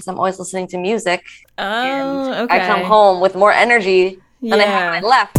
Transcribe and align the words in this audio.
because 0.00 0.08
I'm 0.08 0.18
always 0.18 0.38
listening 0.38 0.66
to 0.68 0.78
music. 0.78 1.26
Oh, 1.58 2.44
okay. 2.44 2.62
I 2.62 2.66
come 2.66 2.84
home 2.84 3.20
with 3.20 3.34
more 3.34 3.52
energy 3.52 4.18
than 4.40 4.54
I 4.54 4.64
had 4.64 4.90
when 4.90 5.04
I 5.04 5.06
left. 5.06 5.36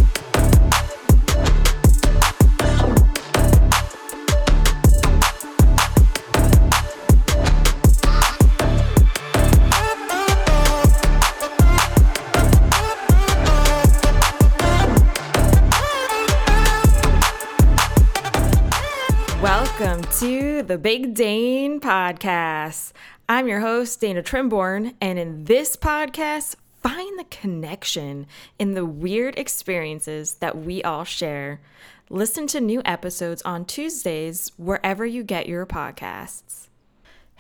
Welcome 19.42 20.04
to 20.20 20.62
the 20.62 20.78
Big 20.78 21.16
Dane 21.16 21.80
Podcast. 21.80 22.92
I'm 23.32 23.48
your 23.48 23.62
host, 23.62 24.02
Dana 24.02 24.22
Trimborn, 24.22 24.94
and 25.00 25.18
in 25.18 25.46
this 25.46 25.78
podcast, 25.78 26.56
find 26.84 27.18
the 27.18 27.24
connection 27.24 28.28
in 28.60 28.74
the 28.74 28.86
weird 28.86 29.40
experiences 29.40 30.34
that 30.42 30.58
we 30.58 30.84
all 30.84 31.06
share. 31.06 31.62
Listen 32.10 32.46
to 32.48 32.60
new 32.60 32.82
episodes 32.84 33.42
on 33.44 33.64
Tuesdays 33.64 34.52
wherever 34.58 35.06
you 35.06 35.24
get 35.24 35.48
your 35.48 35.66
podcasts. 35.66 36.68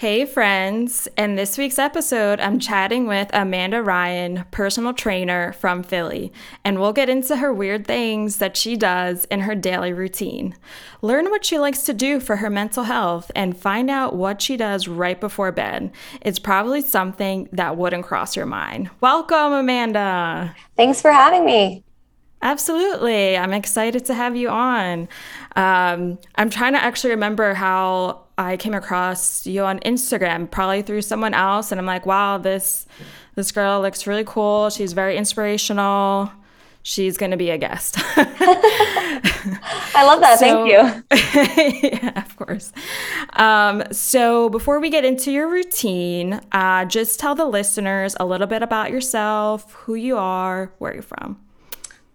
Hey, 0.01 0.25
friends. 0.25 1.07
In 1.15 1.35
this 1.35 1.59
week's 1.59 1.77
episode, 1.77 2.39
I'm 2.39 2.57
chatting 2.57 3.05
with 3.05 3.29
Amanda 3.33 3.83
Ryan, 3.83 4.45
personal 4.49 4.93
trainer 4.93 5.53
from 5.53 5.83
Philly, 5.83 6.33
and 6.65 6.79
we'll 6.79 6.91
get 6.91 7.07
into 7.07 7.35
her 7.35 7.53
weird 7.53 7.85
things 7.85 8.37
that 8.37 8.57
she 8.57 8.75
does 8.75 9.25
in 9.25 9.41
her 9.41 9.53
daily 9.53 9.93
routine. 9.93 10.55
Learn 11.03 11.29
what 11.29 11.45
she 11.45 11.59
likes 11.59 11.83
to 11.83 11.93
do 11.93 12.19
for 12.19 12.37
her 12.37 12.49
mental 12.49 12.85
health 12.85 13.31
and 13.35 13.55
find 13.55 13.91
out 13.91 14.15
what 14.15 14.41
she 14.41 14.57
does 14.57 14.87
right 14.87 15.21
before 15.21 15.51
bed. 15.51 15.91
It's 16.21 16.39
probably 16.39 16.81
something 16.81 17.47
that 17.51 17.77
wouldn't 17.77 18.03
cross 18.03 18.35
your 18.35 18.47
mind. 18.47 18.89
Welcome, 19.01 19.53
Amanda. 19.53 20.55
Thanks 20.77 20.99
for 20.99 21.11
having 21.11 21.45
me. 21.45 21.83
Absolutely. 22.41 23.37
I'm 23.37 23.53
excited 23.53 24.05
to 24.05 24.15
have 24.15 24.35
you 24.35 24.49
on. 24.49 25.07
Um, 25.55 26.17
I'm 26.35 26.49
trying 26.49 26.73
to 26.73 26.81
actually 26.81 27.11
remember 27.11 27.53
how 27.53 28.23
I 28.41 28.57
came 28.57 28.73
across 28.73 29.45
you 29.45 29.63
on 29.63 29.79
Instagram, 29.79 30.49
probably 30.49 30.81
through 30.81 31.03
someone 31.03 31.33
else, 31.33 31.71
and 31.71 31.79
I'm 31.79 31.85
like, 31.85 32.05
wow, 32.05 32.37
this 32.37 32.87
this 33.35 33.51
girl 33.51 33.81
looks 33.81 34.07
really 34.07 34.23
cool. 34.25 34.69
She's 34.69 34.93
very 34.93 35.15
inspirational. 35.17 36.31
She's 36.83 37.15
going 37.15 37.29
to 37.31 37.37
be 37.37 37.51
a 37.51 37.57
guest. 37.59 37.95
I 39.93 40.03
love 40.03 40.19
that. 40.21 40.39
So- 40.39 40.65
Thank 40.65 41.83
you. 41.83 41.89
yeah, 41.89 42.23
of 42.23 42.35
course. 42.35 42.73
Um, 43.33 43.83
so 43.91 44.49
before 44.49 44.79
we 44.79 44.89
get 44.89 45.05
into 45.05 45.31
your 45.31 45.47
routine, 45.47 46.41
uh, 46.51 46.85
just 46.85 47.19
tell 47.19 47.35
the 47.35 47.45
listeners 47.45 48.15
a 48.19 48.25
little 48.25 48.47
bit 48.47 48.63
about 48.63 48.89
yourself, 48.91 49.71
who 49.73 49.93
you 49.95 50.17
are, 50.17 50.73
where 50.79 50.93
you're 50.93 51.03
from. 51.03 51.39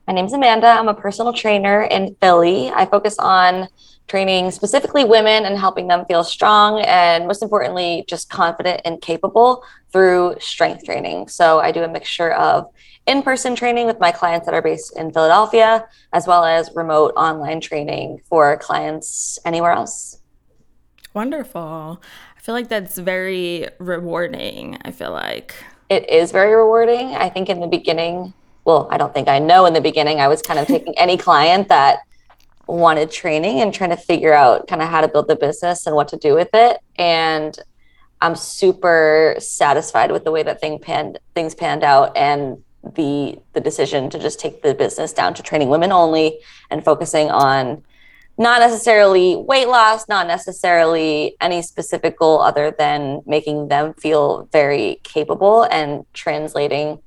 My 0.08 0.14
name's 0.14 0.32
Amanda. 0.32 0.66
I'm 0.66 0.88
a 0.88 0.94
personal 0.94 1.32
trainer 1.32 1.82
in 1.82 2.16
Philly. 2.20 2.70
I 2.70 2.86
focus 2.86 3.18
on 3.18 3.68
training 4.08 4.50
specifically 4.50 5.04
women 5.04 5.44
and 5.44 5.58
helping 5.58 5.88
them 5.88 6.04
feel 6.06 6.22
strong 6.22 6.80
and 6.82 7.26
most 7.26 7.42
importantly, 7.42 8.04
just 8.08 8.30
confident 8.30 8.80
and 8.84 9.00
capable 9.00 9.64
through 9.90 10.36
strength 10.38 10.84
training. 10.84 11.28
So 11.28 11.58
I 11.58 11.72
do 11.72 11.82
a 11.82 11.88
mixture 11.88 12.32
of 12.32 12.70
in 13.06 13.22
person 13.22 13.54
training 13.54 13.86
with 13.86 14.00
my 14.00 14.12
clients 14.12 14.46
that 14.46 14.54
are 14.54 14.62
based 14.62 14.96
in 14.96 15.12
Philadelphia, 15.12 15.86
as 16.12 16.26
well 16.26 16.44
as 16.44 16.70
remote 16.74 17.12
online 17.16 17.60
training 17.60 18.20
for 18.28 18.56
clients 18.58 19.38
anywhere 19.44 19.72
else. 19.72 20.20
Wonderful. 21.14 22.02
I 22.36 22.40
feel 22.40 22.54
like 22.54 22.68
that's 22.68 22.98
very 22.98 23.68
rewarding. 23.78 24.78
I 24.84 24.90
feel 24.90 25.12
like. 25.12 25.54
It 25.88 26.08
is 26.10 26.32
very 26.32 26.54
rewarding. 26.54 27.14
I 27.14 27.28
think 27.28 27.48
in 27.48 27.60
the 27.60 27.68
beginning, 27.68 28.34
well, 28.64 28.88
I 28.90 28.98
don't 28.98 29.14
think 29.14 29.28
I 29.28 29.38
know 29.38 29.66
in 29.66 29.72
the 29.72 29.80
beginning, 29.80 30.20
I 30.20 30.28
was 30.28 30.42
kind 30.42 30.58
of 30.58 30.66
taking 30.66 30.96
any 30.98 31.16
client 31.16 31.68
that 31.68 32.00
wanted 32.66 33.10
training 33.10 33.60
and 33.60 33.72
trying 33.72 33.90
to 33.90 33.96
figure 33.96 34.32
out 34.32 34.66
kind 34.66 34.82
of 34.82 34.88
how 34.88 35.00
to 35.00 35.08
build 35.08 35.28
the 35.28 35.36
business 35.36 35.86
and 35.86 35.94
what 35.94 36.08
to 36.08 36.16
do 36.16 36.34
with 36.34 36.50
it. 36.52 36.80
And 36.96 37.58
I'm 38.20 38.34
super 38.34 39.36
satisfied 39.38 40.10
with 40.10 40.24
the 40.24 40.32
way 40.32 40.42
that 40.42 40.60
thing 40.60 40.78
panned, 40.78 41.18
things 41.34 41.54
panned 41.54 41.84
out 41.84 42.16
and 42.16 42.62
the 42.94 43.36
the 43.52 43.60
decision 43.60 44.08
to 44.10 44.18
just 44.18 44.38
take 44.38 44.62
the 44.62 44.72
business 44.72 45.12
down 45.12 45.34
to 45.34 45.42
training 45.42 45.68
women 45.68 45.90
only 45.90 46.38
and 46.70 46.84
focusing 46.84 47.30
on 47.30 47.82
not 48.38 48.60
necessarily 48.60 49.34
weight 49.34 49.66
loss, 49.66 50.08
not 50.08 50.26
necessarily 50.26 51.34
any 51.40 51.62
specific 51.62 52.18
goal 52.18 52.40
other 52.40 52.70
than 52.70 53.22
making 53.26 53.68
them 53.68 53.94
feel 53.94 54.48
very 54.52 55.00
capable 55.02 55.62
and 55.64 56.04
translating 56.12 57.00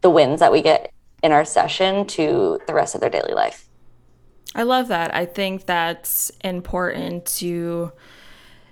the 0.00 0.10
wins 0.10 0.40
that 0.40 0.52
we 0.52 0.62
get 0.62 0.92
in 1.24 1.32
our 1.32 1.44
session 1.44 2.06
to 2.06 2.60
the 2.68 2.74
rest 2.74 2.94
of 2.94 3.00
their 3.00 3.10
daily 3.10 3.34
life. 3.34 3.65
I 4.56 4.62
love 4.62 4.88
that. 4.88 5.14
I 5.14 5.26
think 5.26 5.66
that's 5.66 6.32
important 6.42 7.26
to, 7.36 7.92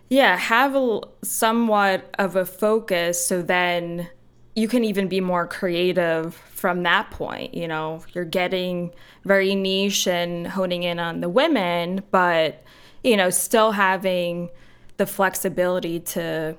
yeah, 0.09 0.35
have 0.37 0.75
a 0.75 1.01
somewhat 1.23 2.13
of 2.19 2.37
a 2.37 2.47
focus 2.47 3.25
so 3.25 3.43
then 3.43 4.09
you 4.57 4.67
can 4.67 4.83
even 4.83 5.09
be 5.09 5.21
more 5.21 5.47
creative 5.47 6.35
from 6.35 6.85
that 6.85 7.11
point. 7.11 7.53
You 7.53 7.69
know, 7.69 8.03
you're 8.15 8.25
getting 8.25 8.95
very 9.25 9.55
niche 9.55 10.07
and 10.07 10.47
honing 10.47 10.85
in 10.85 10.99
on 10.99 11.21
the 11.21 11.29
women, 11.29 12.03
but, 12.11 12.63
you 13.03 13.19
know, 13.19 13.29
still 13.29 13.73
having 13.73 14.49
the 14.97 15.05
flexibility 15.05 16.01
to, 16.01 16.57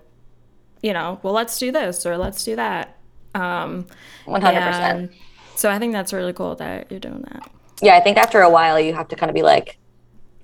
you 0.83 0.93
know, 0.93 1.19
well, 1.23 1.33
let's 1.33 1.57
do 1.57 1.71
this 1.71 2.05
or 2.05 2.15
let's 2.15 2.43
do 2.43 2.57
that. 2.57 2.97
Um, 3.33 3.87
100%. 4.27 5.11
so 5.55 5.71
I 5.71 5.79
think 5.79 5.93
that's 5.93 6.13
really 6.13 6.33
cool 6.33 6.53
that 6.57 6.91
you're 6.91 6.99
doing 6.99 7.25
that. 7.31 7.49
Yeah, 7.81 7.95
I 7.95 7.99
think 7.99 8.17
after 8.17 8.41
a 8.41 8.49
while 8.49 8.79
you 8.79 8.93
have 8.93 9.07
to 9.09 9.15
kind 9.15 9.29
of 9.29 9.33
be 9.33 9.41
like, 9.41 9.77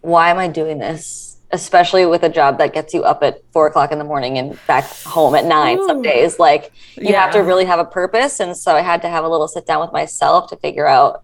why 0.01 0.29
am 0.29 0.37
I 0.37 0.47
doing 0.47 0.79
this? 0.79 1.37
Especially 1.51 2.05
with 2.05 2.23
a 2.23 2.29
job 2.29 2.57
that 2.59 2.73
gets 2.73 2.93
you 2.93 3.03
up 3.03 3.23
at 3.23 3.41
four 3.51 3.67
o'clock 3.67 3.91
in 3.91 3.97
the 3.97 4.03
morning 4.05 4.37
and 4.37 4.57
back 4.67 4.85
home 4.85 5.35
at 5.35 5.45
nine 5.45 5.85
some 5.85 6.01
days. 6.01 6.39
Like 6.39 6.71
you 6.95 7.13
have 7.13 7.31
to 7.33 7.39
really 7.39 7.65
have 7.65 7.79
a 7.79 7.85
purpose. 7.85 8.39
And 8.39 8.55
so 8.55 8.75
I 8.75 8.81
had 8.81 9.01
to 9.01 9.09
have 9.09 9.25
a 9.25 9.27
little 9.27 9.47
sit 9.47 9.65
down 9.65 9.81
with 9.81 9.91
myself 9.91 10.49
to 10.49 10.57
figure 10.57 10.87
out 10.87 11.23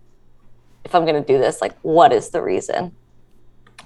if 0.84 0.94
I'm 0.94 1.06
going 1.06 1.22
to 1.22 1.25
do 1.25 1.38
this, 1.38 1.62
like 1.62 1.78
what 1.81 2.12
is 2.12 2.29
the 2.29 2.41
reason? 2.41 2.94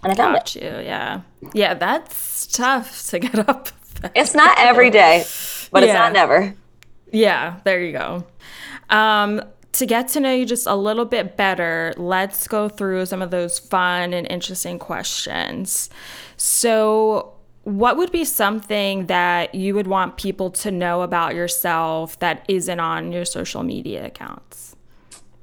And 0.04 0.12
I 0.12 0.16
found 0.16 0.36
it. 0.36 0.40
Got 0.40 0.56
you. 0.56 0.62
Yeah. 0.62 1.22
Yeah, 1.54 1.74
that's 1.76 2.48
tough 2.48 3.08
to 3.10 3.20
get 3.20 3.38
up. 3.50 3.70
It's 4.16 4.34
not 4.34 4.58
every 4.58 4.90
day, 4.90 5.26
but 5.72 5.84
it's 5.84 5.94
not 5.94 6.12
never. 6.12 6.56
Yeah, 7.12 7.60
there 7.66 7.84
you 7.84 7.92
go. 7.92 8.26
Um, 8.90 9.42
to 9.74 9.86
get 9.86 10.08
to 10.10 10.20
know 10.20 10.34
you 10.34 10.46
just 10.46 10.68
a 10.68 10.76
little 10.76 11.06
bit 11.06 11.38
better, 11.38 11.94
let's 11.98 12.48
go 12.48 12.68
through 12.68 13.06
some 13.06 13.22
of 13.22 13.32
those 13.32 13.60
fun 13.60 14.14
and 14.14 14.30
interesting 14.30 14.80
questions. 14.80 15.90
So, 16.38 17.34
what 17.64 17.96
would 17.96 18.12
be 18.12 18.26
something 18.26 19.06
that 19.06 19.54
you 19.54 19.76
would 19.76 19.86
want 19.86 20.18
people 20.18 20.50
to 20.50 20.72
know 20.72 21.04
about 21.04 21.36
yourself 21.36 22.18
that 22.20 22.44
isn't 22.48 22.80
on 22.80 23.12
your 23.12 23.24
social 23.24 23.62
media 23.62 24.06
accounts? 24.08 24.76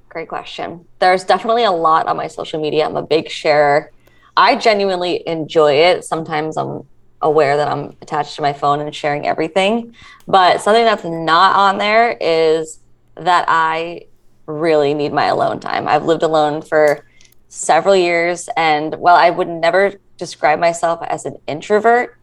Great 0.09 0.29
question. 0.29 0.85
There's 0.99 1.23
definitely 1.23 1.63
a 1.63 1.71
lot 1.71 2.09
on 2.09 2.17
my 2.17 2.27
social 2.27 2.61
media. 2.61 2.87
I'm 2.87 2.97
a 2.97 3.03
big 3.03 3.31
sharer. 3.31 3.93
I 4.37 4.57
genuinely 4.57 5.23
enjoy 5.29 5.75
it. 5.75 6.05
Sometimes 6.05 6.57
I'm 6.57 6.85
aware 7.23 7.57
that 7.57 7.69
I'm 7.69 7.97
attached 8.03 8.35
to 8.37 8.43
my 8.43 8.53
phone 8.53 8.81
and 8.81 8.93
sharing 8.95 9.27
everything. 9.27 9.95
But 10.27 10.61
something 10.61 10.85
that's 10.85 11.05
not 11.05 11.55
on 11.55 11.79
there 11.79 12.17
is 12.21 12.81
that 13.15 13.45
I 13.47 14.08
really 14.49 14.95
need 14.95 15.13
my 15.13 15.27
alone 15.27 15.61
time. 15.61 15.87
I've 15.87 16.05
lived 16.05 16.23
alone 16.23 16.63
for 16.63 17.05
several 17.49 17.95
years. 17.95 18.49
And 18.57 18.95
while 18.97 19.15
I 19.15 19.31
would 19.31 19.49
never 19.49 19.95
describe 20.17 20.59
myself 20.59 21.01
as 21.07 21.25
an 21.25 21.37
introvert, 21.47 22.19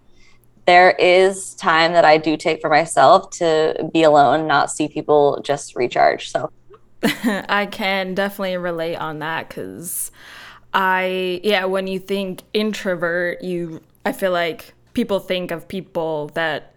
there 0.65 0.91
is 0.91 1.53
time 1.55 1.93
that 1.93 2.05
I 2.05 2.17
do 2.17 2.35
take 2.35 2.59
for 2.59 2.69
myself 2.69 3.29
to 3.31 3.89
be 3.93 4.03
alone, 4.03 4.47
not 4.47 4.71
see 4.71 4.87
people, 4.87 5.39
just 5.43 5.75
recharge. 5.75 6.31
So 6.31 6.51
I 7.03 7.67
can 7.71 8.15
definitely 8.15 8.57
relate 8.57 8.95
on 8.95 9.19
that 9.19 9.47
because 9.47 10.11
I, 10.73 11.39
yeah, 11.43 11.65
when 11.65 11.85
you 11.85 11.99
think 11.99 12.41
introvert, 12.53 13.43
you, 13.43 13.81
I 14.05 14.11
feel 14.11 14.31
like 14.31 14.73
people 14.93 15.19
think 15.19 15.51
of 15.51 15.67
people 15.67 16.29
that 16.33 16.73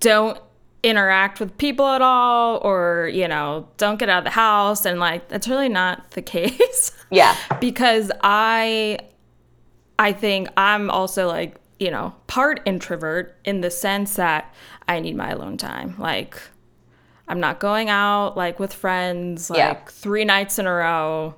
don't 0.00 0.40
interact 0.82 1.40
with 1.40 1.56
people 1.58 1.86
at 1.86 2.02
all 2.02 2.58
or, 2.62 3.10
you 3.12 3.26
know, 3.26 3.68
don't 3.78 3.98
get 3.98 4.08
out 4.08 4.18
of 4.18 4.24
the 4.24 4.30
house. 4.30 4.84
And 4.84 5.00
like, 5.00 5.28
that's 5.28 5.48
really 5.48 5.68
not 5.68 6.10
the 6.12 6.22
case 6.36 6.92
yeah. 7.10 7.36
because 7.60 8.10
I, 8.22 8.98
I 9.98 10.12
think 10.12 10.48
I'm 10.56 10.90
also 10.90 11.26
like, 11.26 11.56
you 11.78 11.90
know, 11.90 12.14
part 12.26 12.60
introvert 12.64 13.36
in 13.44 13.60
the 13.60 13.70
sense 13.70 14.14
that 14.14 14.52
I 14.88 15.00
need 15.00 15.16
my 15.16 15.30
alone 15.30 15.56
time. 15.56 15.94
Like, 15.98 16.40
I'm 17.26 17.40
not 17.40 17.60
going 17.60 17.88
out 17.88 18.36
like 18.36 18.58
with 18.58 18.72
friends 18.72 19.50
like 19.50 19.58
Yeah. 19.58 19.74
three 19.88 20.24
nights 20.24 20.58
in 20.58 20.66
a 20.66 20.72
row. 20.72 21.34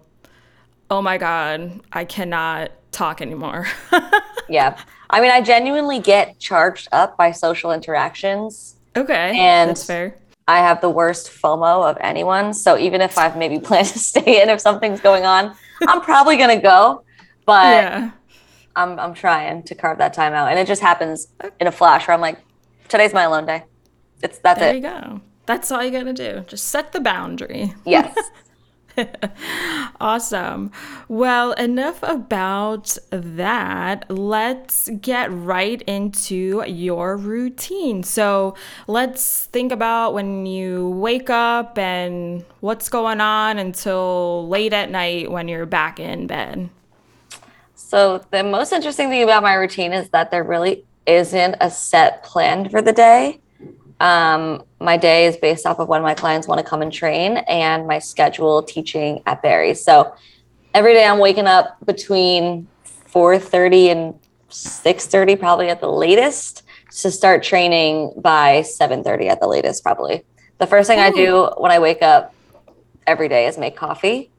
Oh 0.90 1.02
my 1.02 1.18
God, 1.18 1.80
I 1.92 2.04
cannot 2.04 2.70
talk 2.92 3.20
anymore. 3.22 3.66
Yeah. 4.48 4.76
I 5.08 5.20
mean, 5.20 5.30
I 5.30 5.42
genuinely 5.42 6.00
get 6.00 6.40
charged 6.40 6.88
up 6.90 7.16
by 7.16 7.30
social 7.30 7.70
interactions 7.70 8.74
Okay. 8.96 9.38
And- 9.38 9.70
that's 9.70 9.84
fair. 9.84 10.16
I 10.48 10.58
have 10.58 10.80
the 10.80 10.90
worst 10.90 11.30
FOMO 11.30 11.88
of 11.88 11.96
anyone. 12.00 12.52
So 12.54 12.76
even 12.76 13.00
if 13.00 13.16
I've 13.18 13.36
maybe 13.36 13.58
planned 13.66 13.86
to 13.88 13.98
stay 14.00 14.42
in 14.42 14.48
if 14.48 14.60
something's 14.60 15.00
going 15.00 15.24
on, 15.24 15.54
I'm 15.86 16.00
probably 16.12 16.36
gonna 16.36 16.60
go. 16.60 17.04
But 17.46 17.74
yeah. 17.74 18.10
I'm 18.74 18.98
I'm 18.98 19.14
trying 19.14 19.62
to 19.64 19.74
carve 19.76 19.98
that 19.98 20.12
time 20.12 20.32
out. 20.32 20.48
And 20.48 20.58
it 20.58 20.66
just 20.66 20.82
happens 20.82 21.28
in 21.60 21.68
a 21.68 21.72
flash 21.72 22.08
where 22.08 22.14
I'm 22.14 22.20
like, 22.20 22.38
today's 22.88 23.14
my 23.14 23.22
alone 23.22 23.46
day. 23.46 23.62
It's 24.22 24.38
that's 24.38 24.58
There 24.58 24.74
it. 24.74 24.82
There 24.82 24.92
you 24.92 25.00
go. 25.00 25.20
That's 25.46 25.70
all 25.70 25.84
you 25.84 25.92
gotta 25.92 26.12
do. 26.12 26.44
Just 26.48 26.68
set 26.68 26.90
the 26.92 27.00
boundary. 27.00 27.72
Yes. 27.84 28.16
Awesome. 30.00 30.72
Well, 31.08 31.52
enough 31.52 32.02
about 32.02 32.96
that. 33.10 34.10
Let's 34.10 34.88
get 35.00 35.30
right 35.30 35.82
into 35.82 36.64
your 36.66 37.18
routine. 37.18 38.02
So, 38.02 38.54
let's 38.86 39.44
think 39.46 39.72
about 39.72 40.14
when 40.14 40.46
you 40.46 40.88
wake 40.88 41.28
up 41.28 41.76
and 41.76 42.46
what's 42.60 42.88
going 42.88 43.20
on 43.20 43.58
until 43.58 44.48
late 44.48 44.72
at 44.72 44.90
night 44.90 45.30
when 45.30 45.48
you're 45.48 45.66
back 45.66 46.00
in 46.00 46.26
bed. 46.26 46.70
So 47.90 48.24
the 48.30 48.44
most 48.44 48.72
interesting 48.72 49.08
thing 49.08 49.24
about 49.24 49.42
my 49.42 49.54
routine 49.54 49.92
is 49.92 50.10
that 50.10 50.30
there 50.30 50.44
really 50.44 50.84
isn't 51.06 51.56
a 51.60 51.70
set 51.70 52.22
plan 52.22 52.68
for 52.68 52.80
the 52.80 52.92
day. 52.92 53.39
Um, 54.00 54.64
my 54.80 54.96
day 54.96 55.26
is 55.26 55.36
based 55.36 55.66
off 55.66 55.78
of 55.78 55.88
when 55.88 56.02
my 56.02 56.14
clients 56.14 56.48
want 56.48 56.58
to 56.58 56.66
come 56.66 56.80
and 56.80 56.92
train 56.92 57.36
and 57.36 57.86
my 57.86 57.98
schedule 57.98 58.62
teaching 58.62 59.22
at 59.26 59.42
Barry. 59.42 59.74
So 59.74 60.14
every 60.72 60.94
day 60.94 61.04
I'm 61.04 61.18
waking 61.18 61.46
up 61.46 61.76
between 61.84 62.66
4:30 63.12 63.90
and 63.90 64.14
6:30 64.48 65.38
probably 65.38 65.68
at 65.68 65.80
the 65.80 65.90
latest 65.90 66.62
to 67.02 67.10
start 67.10 67.42
training 67.42 68.12
by 68.16 68.62
7:30 68.62 69.28
at 69.28 69.40
the 69.40 69.46
latest 69.46 69.82
probably. 69.82 70.24
The 70.58 70.66
first 70.66 70.88
thing 70.88 70.98
I 70.98 71.10
do 71.10 71.50
when 71.58 71.70
I 71.70 71.78
wake 71.78 72.02
up 72.02 72.34
every 73.06 73.28
day 73.28 73.46
is 73.46 73.58
make 73.58 73.76
coffee 73.76 74.30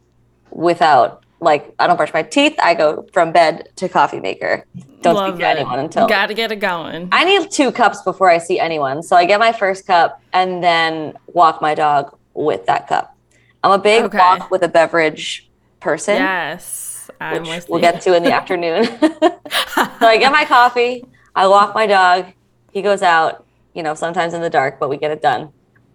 without 0.49 1.23
like 1.41 1.73
I 1.79 1.87
don't 1.87 1.97
brush 1.97 2.13
my 2.13 2.23
teeth. 2.23 2.55
I 2.61 2.73
go 2.75 3.05
from 3.13 3.31
bed 3.31 3.67
to 3.77 3.89
coffee 3.89 4.19
maker. 4.19 4.63
Don't 5.01 5.15
Love 5.15 5.29
speak 5.29 5.39
to 5.41 5.49
it. 5.49 5.57
anyone 5.57 5.79
until 5.79 6.07
Gotta 6.07 6.33
get 6.35 6.51
it 6.51 6.57
going. 6.57 7.09
I 7.11 7.23
need 7.25 7.49
two 7.51 7.71
cups 7.71 8.01
before 8.03 8.29
I 8.29 8.37
see 8.37 8.59
anyone. 8.59 9.01
So 9.01 9.15
I 9.15 9.25
get 9.25 9.39
my 9.39 9.51
first 9.51 9.87
cup 9.87 10.21
and 10.31 10.63
then 10.63 11.13
walk 11.27 11.61
my 11.61 11.73
dog 11.73 12.15
with 12.35 12.65
that 12.67 12.87
cup. 12.87 13.17
I'm 13.63 13.71
a 13.71 13.79
big 13.79 14.03
Okay. 14.05 14.17
walk 14.17 14.51
with 14.51 14.61
a 14.63 14.67
beverage 14.67 15.49
person, 15.79 16.15
yes. 16.17 17.09
I'm 17.19 17.43
which 17.47 17.63
we'll 17.67 17.81
get 17.81 18.01
to 18.01 18.15
in 18.15 18.23
the 18.23 18.31
afternoon. 18.31 18.85
so 18.99 20.07
I 20.07 20.17
get 20.19 20.31
my 20.31 20.45
coffee, 20.45 21.03
I 21.35 21.47
walk 21.47 21.73
my 21.73 21.87
dog, 21.87 22.27
he 22.71 22.81
goes 22.83 23.01
out, 23.01 23.45
you 23.73 23.81
know, 23.83 23.93
sometimes 23.95 24.33
in 24.35 24.41
the 24.41 24.49
dark, 24.49 24.79
but 24.79 24.89
we 24.89 24.97
get 24.97 25.11
it 25.11 25.21
done. 25.21 25.51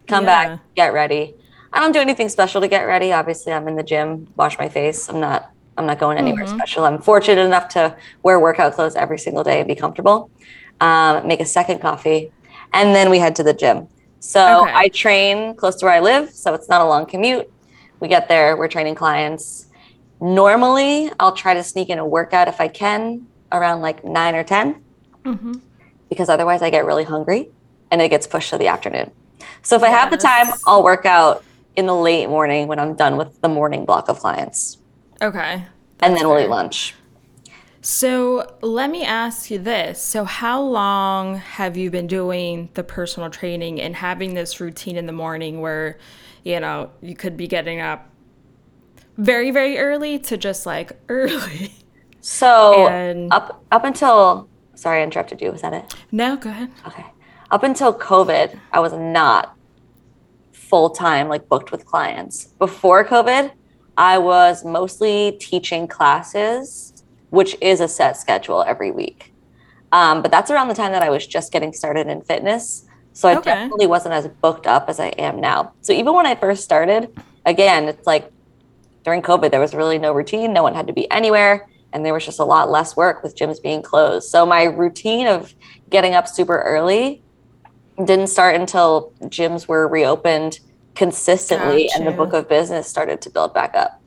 Come 0.09 0.25
Yeah. 0.25 0.49
back, 0.49 0.61
get 0.75 0.93
ready. 0.93 1.35
I 1.77 1.81
don't 1.81 1.93
do 1.93 2.01
anything 2.01 2.31
special 2.31 2.63
to 2.63 2.69
get 2.69 2.85
ready. 2.85 3.13
Obviously, 3.13 3.53
I'm 3.55 3.69
in 3.69 3.77
the 3.77 3.85
gym, 3.85 4.29
wash 4.37 4.59
my 4.59 4.71
face. 4.71 5.09
I'm 5.11 5.21
not 5.21 5.51
I'm 5.79 5.87
not 5.87 6.01
going 6.01 6.19
anywhere 6.19 6.47
Mm-hmm. 6.47 6.59
special. 6.59 6.85
I'm 6.87 7.03
fortunate 7.03 7.43
enough 7.45 7.69
to 7.71 7.97
wear 8.25 8.41
workout 8.41 8.75
clothes 8.75 8.97
every 8.97 9.19
single 9.19 9.45
day 9.45 9.61
and 9.61 9.69
be 9.69 9.77
comfortable. 9.77 10.31
Um, 10.81 11.29
make 11.29 11.41
a 11.41 11.47
second 11.47 11.81
coffee, 11.81 12.33
and 12.75 12.95
then 12.97 13.11
we 13.11 13.21
head 13.21 13.37
to 13.37 13.45
the 13.45 13.55
gym. 13.55 13.89
So 14.21 14.41
Okay. 14.49 14.73
I 14.75 14.89
train 14.95 15.57
close 15.57 15.77
to 15.77 15.87
where 15.87 15.95
I 15.95 16.01
live, 16.01 16.31
so 16.33 16.55
it's 16.55 16.69
not 16.69 16.83
a 16.83 16.87
long 16.87 17.07
commute. 17.07 17.47
We 18.01 18.09
get 18.09 18.29
there, 18.29 18.59
we're 18.59 18.69
training 18.69 18.97
clients. 18.97 19.67
Normally, 20.21 21.11
I'll 21.21 21.37
try 21.37 21.55
to 21.55 21.65
sneak 21.65 21.91
in 21.91 21.99
a 22.01 22.07
workout 22.07 22.49
if 22.49 22.61
I 22.61 22.69
can 22.69 23.29
around 23.53 23.83
like 23.83 24.05
nine 24.05 24.37
or 24.37 24.45
10 24.45 24.85
Mhm. 25.25 25.63
because 26.11 26.29
otherwise 26.31 26.63
I 26.63 26.71
get 26.71 26.87
really 26.87 27.05
hungry 27.05 27.53
and 27.93 28.03
it 28.03 28.11
gets 28.11 28.29
pushed 28.29 28.51
to 28.51 28.59
the 28.59 28.69
afternoon. 28.69 29.13
So 29.65 29.77
if 29.77 29.85
I 29.85 29.91
have 29.91 30.11
the 30.11 30.19
time, 30.19 30.49
I'll 30.67 30.85
work 30.85 31.07
out 31.07 31.46
in 31.77 31.87
the 31.87 31.95
late 31.95 32.29
morning 32.29 32.67
when 32.69 32.79
I'm 32.79 32.95
done 32.95 33.17
with 33.17 33.41
the 33.43 33.49
morning 33.49 33.85
block 33.85 34.09
of 34.09 34.19
clients. 34.19 34.79
Okay. 35.23 35.65
and 36.01 36.17
then 36.17 36.29
we'll 36.29 36.39
eat 36.41 36.49
lunch. 36.49 36.95
So 37.81 38.57
let 38.63 38.91
me 38.91 39.05
ask 39.05 39.51
you 39.51 39.59
this. 39.59 40.03
So, 40.03 40.25
how 40.25 40.61
long 40.61 41.37
have 41.37 41.77
you 41.77 41.91
been 41.91 42.07
doing 42.09 42.69
the 42.75 42.83
personal 42.83 43.31
training 43.31 43.81
and 43.81 43.95
having 43.95 44.35
this 44.35 44.61
routine 44.61 44.97
in 44.97 45.07
the 45.07 45.13
morning 45.13 45.61
where, 45.61 45.99
you 46.43 46.59
know, 46.59 46.91
you 47.01 47.15
could 47.15 47.37
be 47.37 47.47
getting 47.47 47.81
up 47.81 48.09
very, 49.17 49.51
very 49.53 49.79
early 49.79 50.19
to 50.19 50.37
just 50.37 50.67
like 50.67 50.93
early? 51.09 51.73
So 52.21 52.89
And- 52.89 53.33
up 53.33 53.63
up 53.71 53.85
until 53.85 54.49
sorry 54.75 55.01
I 55.01 55.05
interrupted 55.05 55.41
you. 55.41 55.53
Was 55.53 55.63
that 55.63 55.73
it? 55.73 55.95
No, 56.11 56.37
go 56.37 56.51
ahead. 56.51 56.71
Okay. 56.89 57.05
Up 57.53 57.63
until 57.63 57.95
COVID, 57.95 58.59
I 58.73 58.81
was 58.81 58.93
not 58.93 59.56
full 60.71 60.91
time 60.91 61.29
like 61.29 61.49
booked 61.49 61.73
with 61.73 61.85
clients. 61.85 62.55
Before 62.59 63.05
COVID, 63.05 63.53
I 63.97 64.19
was 64.19 64.65
mostly 64.65 65.39
teaching 65.41 65.89
classes, 65.89 66.93
which 67.31 67.57
is 67.61 67.81
a 67.81 67.89
set 67.89 68.17
schedule 68.17 68.63
every 68.67 68.91
week. 68.91 69.33
Um, 69.93 70.23
but 70.23 70.31
that's 70.31 70.51
around 70.51 70.69
the 70.69 70.75
time 70.75 70.93
that 70.93 71.03
I 71.03 71.11
was 71.11 71.27
just 71.27 71.53
getting 71.53 71.73
started 71.73 72.09
in 72.09 72.23
fitness. 72.23 72.85
So 73.13 73.29
I 73.29 73.37
Okay. 73.37 73.43
definitely 73.45 73.87
wasn't 73.87 74.15
as 74.15 74.29
booked 74.43 74.67
up 74.67 74.87
as 74.89 75.01
I 75.01 75.09
am 75.09 75.41
now. 75.41 75.73
So 75.83 75.93
even 75.93 76.13
when 76.15 76.27
I 76.27 76.35
first 76.35 76.65
started, 76.65 77.09
again, 77.47 77.89
it's 77.89 78.07
like 78.07 78.31
during 79.05 79.23
COVID, 79.23 79.51
there 79.51 79.61
was 79.61 79.75
really 79.75 79.99
no 79.99 80.13
routine. 80.13 80.53
No 80.53 80.63
one 80.63 80.75
had 80.75 80.89
to 80.89 80.93
be 80.93 81.11
anywhere. 81.11 81.67
And 81.93 82.05
there 82.05 82.13
was 82.13 82.27
just 82.27 82.41
a 82.41 82.45
lot 82.45 82.71
less 82.71 82.97
work 82.97 83.23
with 83.23 83.37
gyms 83.37 83.63
being 83.63 83.81
closed. 83.83 84.29
So 84.29 84.45
my 84.45 84.65
routine 84.65 85.27
of 85.29 85.55
getting 85.91 86.15
up 86.15 86.29
super 86.29 86.61
early 86.61 87.23
didn't 88.05 88.29
start 88.29 88.57
until 88.57 89.13
gyms 89.23 89.67
were 89.69 89.89
reopened 89.89 90.61
consistently 90.95 91.91
and 91.95 92.07
the 92.07 92.11
book 92.11 92.33
of 92.33 92.49
business 92.49 92.89
started 92.89 93.21
to 93.23 93.31
build 93.31 93.55
back 93.55 93.75
up. 93.75 94.01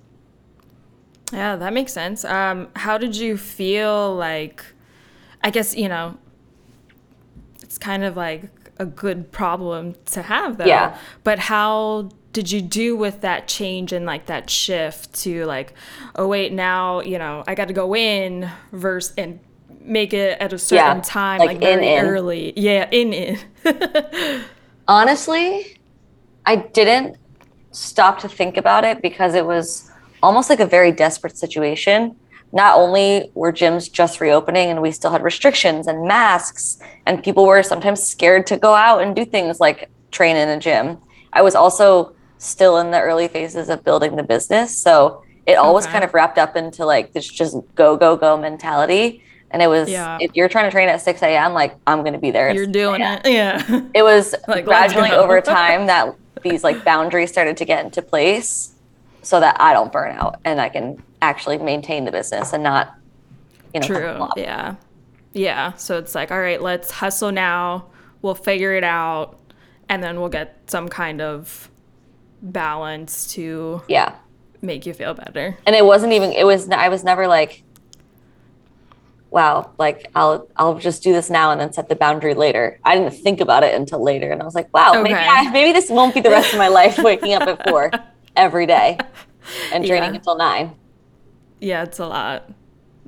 Yeah, 1.31 1.55
that 1.55 1.73
makes 1.73 1.93
sense. 1.93 2.25
Um, 2.25 2.69
how 2.75 2.97
did 2.97 3.15
you 3.15 3.37
feel 3.37 4.15
like, 4.15 4.63
I 5.43 5.51
guess, 5.51 5.75
you 5.75 5.87
know, 5.87 6.17
it's 7.61 7.77
kind 7.77 8.03
of 8.03 8.17
like 8.17 8.49
a 8.79 8.85
good 8.85 9.31
problem 9.31 9.95
to 10.05 10.23
have 10.23 10.57
though. 10.57 10.65
Yeah. 10.65 10.97
But 11.23 11.37
how 11.37 12.09
did 12.33 12.51
you 12.51 12.61
do 12.61 12.95
with 12.95 13.21
that 13.21 13.47
change 13.47 13.91
and 13.91 14.05
like 14.05 14.27
that 14.27 14.49
shift 14.49 15.13
to 15.13 15.45
like, 15.45 15.73
oh 16.15 16.27
wait, 16.27 16.51
now, 16.51 17.01
you 17.01 17.19
know, 17.19 17.43
I 17.47 17.55
got 17.55 17.67
to 17.67 17.73
go 17.73 17.95
in 17.95 18.49
versus 18.71 19.13
and 19.17 19.39
make 19.79 20.13
it 20.13 20.39
at 20.39 20.53
a 20.53 20.57
certain 20.57 20.97
Yeah, 20.97 21.01
time, 21.03 21.43
like 21.43 21.53
like, 21.53 21.59
very 21.59 21.87
in, 21.87 22.05
in. 22.05 22.05
early. 22.05 22.53
Yeah, 22.55 22.89
in 22.91 23.13
in. 23.13 23.39
Honestly, 24.87 25.77
I 26.45 26.57
didn't 26.57 27.17
stop 27.71 28.19
to 28.21 28.29
think 28.29 28.57
about 28.57 28.83
it 28.83 29.01
because 29.01 29.35
it 29.35 29.45
was 29.45 29.89
almost 30.23 30.49
like 30.49 30.59
a 30.59 30.65
very 30.65 30.91
desperate 30.91 31.37
situation. 31.37 32.15
Not 32.51 32.77
only 32.77 33.29
were 33.35 33.53
gyms 33.53 33.91
just 33.91 34.19
reopening 34.19 34.69
and 34.69 34.81
we 34.81 34.91
still 34.91 35.11
had 35.11 35.21
restrictions 35.23 35.87
and 35.87 36.07
masks, 36.07 36.79
and 37.05 37.23
people 37.23 37.45
were 37.45 37.61
sometimes 37.61 38.01
scared 38.01 38.47
to 38.47 38.57
go 38.57 38.73
out 38.73 39.01
and 39.03 39.15
do 39.15 39.23
things 39.25 39.59
like 39.59 39.89
train 40.11 40.35
in 40.35 40.49
a 40.49 40.59
gym. 40.59 40.97
I 41.31 41.43
was 41.43 41.53
also 41.53 42.15
still 42.39 42.77
in 42.79 42.89
the 42.89 42.99
early 42.99 43.27
phases 43.27 43.69
of 43.69 43.83
building 43.83 44.15
the 44.15 44.23
business. 44.23 44.75
So 44.75 45.23
it 45.45 45.55
all 45.55 45.73
was 45.73 45.85
kind 45.85 46.03
of 46.03 46.13
wrapped 46.13 46.37
up 46.39 46.55
into 46.55 46.85
like 46.85 47.13
this 47.13 47.27
just 47.27 47.55
go, 47.75 47.95
go, 47.97 48.17
go 48.17 48.37
mentality. 48.37 49.23
And 49.51 49.61
it 49.61 49.67
was, 49.67 49.89
Yeah. 49.89 50.17
if 50.21 50.31
you're 50.35 50.49
trying 50.49 50.65
to 50.65 50.71
train 50.71 50.89
at 50.89 51.01
6 51.01 51.21
a.m., 51.23 51.53
like 51.53 51.75
I'm 51.87 52.01
going 52.01 52.13
to 52.13 52.19
be 52.19 52.31
there. 52.31 52.53
You're 52.53 52.67
doing 52.67 53.01
it. 53.01 53.21
Yeah. 53.25 53.63
it 53.93 54.03
was 54.03 54.35
Like, 54.47 54.65
gradually 54.65 55.11
over 55.11 55.41
time 55.57 55.87
that 55.87 56.15
these 56.43 56.63
like 56.63 56.83
boundaries 56.83 57.31
started 57.31 57.57
to 57.57 57.65
get 57.65 57.83
into 57.83 58.01
place 58.01 58.73
so 59.21 59.39
that 59.39 59.59
I 59.59 59.73
don't 59.73 59.91
burn 59.91 60.15
out 60.15 60.39
and 60.45 60.61
I 60.61 60.69
can 60.69 61.01
actually 61.21 61.57
maintain 61.57 62.05
the 62.05 62.11
business 62.11 62.53
and 62.53 62.63
not, 62.63 62.95
you 63.73 63.81
know, 63.81 63.87
True. 63.87 64.27
Yeah. 64.37 64.75
Yeah. 65.33 65.73
So 65.73 65.97
it's 65.97 66.15
like, 66.15 66.31
all 66.31 66.39
right, 66.39 66.61
let's 66.61 66.91
hustle 66.91 67.31
now. 67.31 67.87
We'll 68.21 68.35
figure 68.35 68.73
it 68.73 68.83
out. 68.83 69.39
And 69.89 70.03
then 70.03 70.19
we'll 70.19 70.29
get 70.29 70.61
some 70.67 70.87
kind 70.87 71.19
of 71.21 71.69
balance 72.41 73.33
to 73.33 73.81
yeah. 73.87 74.15
make 74.61 74.85
you 74.85 74.93
feel 74.93 75.13
better. 75.13 75.57
And 75.65 75.75
it 75.75 75.83
wasn't 75.83 76.13
even, 76.13 76.31
it 76.31 76.45
was, 76.45 76.69
I 76.69 76.89
was 76.89 77.03
never 77.03 77.27
like, 77.27 77.63
wow, 79.31 79.71
like 79.77 80.09
I'll, 80.15 80.47
I'll 80.55 80.79
just 80.79 81.03
do 81.03 81.13
this 81.13 81.29
now 81.29 81.51
and 81.51 81.61
then 81.61 81.71
set 81.71 81.87
the 81.89 81.95
boundary 81.95 82.33
later. 82.33 82.79
I 82.83 82.95
didn't 82.97 83.13
think 83.13 83.41
about 83.41 83.63
it 83.63 83.75
until 83.75 84.03
later. 84.03 84.31
And 84.31 84.41
I 84.41 84.45
was 84.45 84.55
like, 84.55 84.73
wow, 84.73 85.01
maybe, 85.01 85.13
I, 85.15 85.49
maybe 85.51 85.71
this 85.71 85.89
won't 85.89 86.13
be 86.15 86.21
the 86.21 86.29
rest 86.31 86.51
of 86.53 86.57
my 86.59 86.67
life 86.67 86.97
waking 86.97 87.33
up 87.33 87.43
at 87.43 87.69
four 87.69 87.91
every 88.35 88.65
day 88.65 88.97
and 89.71 89.85
training 89.85 90.09
Yeah. 90.11 90.15
until 90.15 90.37
nine. 90.37 90.75
Yeah, 91.59 91.83
it's 91.83 91.99
a 91.99 92.07
lot. 92.07 92.49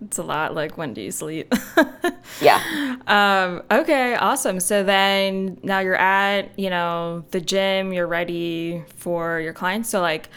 It's 0.03 0.17
a 0.17 0.23
lot. 0.23 0.53
Like, 0.55 0.77
when 0.77 0.93
do 0.93 1.01
you 1.01 1.11
sleep? 1.11 1.53
Yeah. 2.41 2.95
um, 3.05 3.61
okay, 3.69 4.15
awesome. 4.15 4.59
So 4.61 4.83
then 4.83 5.59
now 5.61 5.79
you're 5.79 5.95
at, 5.95 6.57
you 6.57 6.69
know, 6.71 7.23
the 7.31 7.39
gym, 7.41 7.93
you're 7.93 8.07
ready 8.07 8.83
for 8.95 9.39
your 9.39 9.53
clients. 9.53 9.89
So, 9.89 10.01
like, 10.01 10.29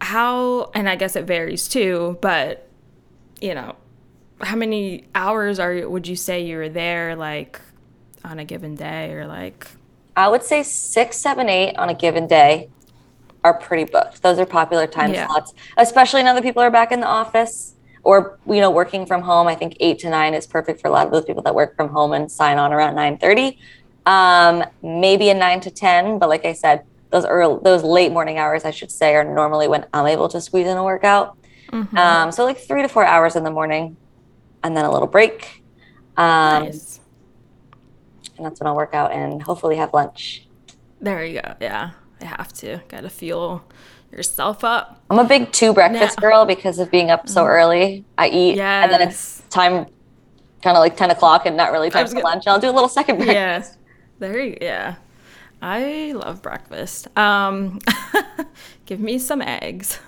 how, 0.00 0.70
and 0.74 0.88
I 0.88 0.96
guess 0.96 1.16
it 1.16 1.24
varies 1.24 1.68
too, 1.68 2.18
but, 2.20 2.68
you 3.40 3.54
know, 3.54 3.76
how 4.40 4.56
many 4.56 5.04
hours 5.14 5.58
are 5.58 5.74
you, 5.74 5.90
would 5.90 6.06
you 6.06 6.16
say 6.16 6.44
you 6.44 6.56
were 6.56 6.68
there, 6.68 7.16
like, 7.16 7.60
on 8.24 8.38
a 8.38 8.44
given 8.44 8.74
day 8.74 9.12
or 9.12 9.26
like 9.26 9.66
I 10.16 10.26
would 10.28 10.42
say 10.42 10.62
six, 10.64 11.16
seven, 11.16 11.48
eight 11.48 11.76
on 11.76 11.88
a 11.88 11.94
given 11.94 12.26
day 12.26 12.68
are 13.44 13.54
pretty 13.54 13.84
booked. 13.90 14.22
Those 14.22 14.38
are 14.40 14.44
popular 14.44 14.86
time 14.88 15.12
Yeah. 15.14 15.26
slots, 15.28 15.54
especially 15.76 16.24
now 16.24 16.34
that 16.34 16.42
people 16.42 16.60
are 16.60 16.70
back 16.70 16.90
in 16.90 17.00
the 17.00 17.06
office 17.06 17.76
or 18.02 18.38
you 18.46 18.60
know 18.60 18.70
working 18.70 19.06
from 19.06 19.22
home. 19.22 19.46
I 19.46 19.54
think 19.54 19.76
eight 19.80 20.00
to 20.00 20.10
nine 20.10 20.34
is 20.34 20.46
perfect 20.46 20.80
for 20.80 20.88
a 20.88 20.90
lot 20.90 21.06
of 21.06 21.12
those 21.12 21.24
people 21.24 21.42
that 21.44 21.54
work 21.54 21.76
from 21.76 21.88
home 21.90 22.12
and 22.12 22.30
sign 22.30 22.58
on 22.58 22.72
around 22.72 22.96
nine 22.96 23.16
thirty. 23.18 23.58
Um, 24.04 24.64
maybe 24.82 25.30
a 25.30 25.34
nine 25.34 25.60
to 25.60 25.70
ten, 25.70 26.18
but 26.18 26.28
like 26.28 26.44
I 26.44 26.52
said, 26.54 26.82
those 27.10 27.24
early, 27.24 27.60
those 27.62 27.84
late 27.84 28.10
morning 28.12 28.38
hours, 28.38 28.64
I 28.64 28.72
should 28.72 28.90
say, 28.90 29.14
are 29.14 29.24
normally 29.24 29.68
when 29.68 29.86
I'm 29.94 30.06
able 30.06 30.28
to 30.30 30.40
squeeze 30.40 30.66
in 30.66 30.76
a 30.76 30.82
workout. 30.84 31.36
Mhm. 31.70 31.96
Um, 31.96 32.32
so 32.32 32.44
like 32.44 32.58
three 32.58 32.82
to 32.82 32.88
four 32.88 33.04
hours 33.04 33.36
in 33.36 33.44
the 33.44 33.50
morning, 33.50 33.96
and 34.62 34.76
then 34.76 34.84
a 34.84 34.90
little 34.90 35.06
break. 35.08 35.62
Um, 36.16 36.64
nice. 36.64 37.00
and 38.36 38.46
that's 38.46 38.60
when 38.60 38.66
I'll 38.66 38.76
work 38.76 38.94
out 38.94 39.12
and 39.12 39.42
hopefully 39.42 39.76
have 39.76 39.94
lunch. 39.94 40.46
There 41.00 41.24
you 41.24 41.40
go. 41.40 41.54
Yeah. 41.60 41.90
I 42.20 42.24
have 42.24 42.52
to. 42.54 42.80
Gotta 42.88 43.08
fuel 43.08 43.62
yourself 44.10 44.64
up. 44.64 45.00
I'm 45.10 45.18
a 45.18 45.24
big 45.24 45.52
two 45.52 45.72
breakfast 45.72 46.18
girl 46.20 46.44
because 46.44 46.78
of 46.78 46.90
being 46.90 47.10
up 47.10 47.28
so 47.28 47.44
early. 47.44 48.04
I 48.16 48.28
eat 48.28 48.58
and 48.58 48.90
then 48.90 49.06
it's 49.06 49.42
time 49.50 49.86
kind 50.62 50.76
of 50.76 50.80
like 50.80 50.96
10 50.96 51.10
o'clock 51.12 51.46
and 51.46 51.56
not 51.56 51.70
really 51.72 51.90
time 51.90 52.06
for 52.06 52.14
gonna- 52.14 52.24
lunch. 52.24 52.46
I'll 52.46 52.58
do 52.58 52.68
a 52.68 52.72
little 52.72 52.88
second 52.88 53.16
breakfast. 53.16 53.34
Yeah. 53.36 53.64
There 54.18 54.40
you 54.40 54.58
yeah. 54.60 54.96
I 55.62 56.12
love 56.16 56.42
breakfast. 56.42 57.16
Um 57.16 57.78
give 58.86 58.98
me 58.98 59.18
some 59.18 59.40
eggs. 59.42 60.00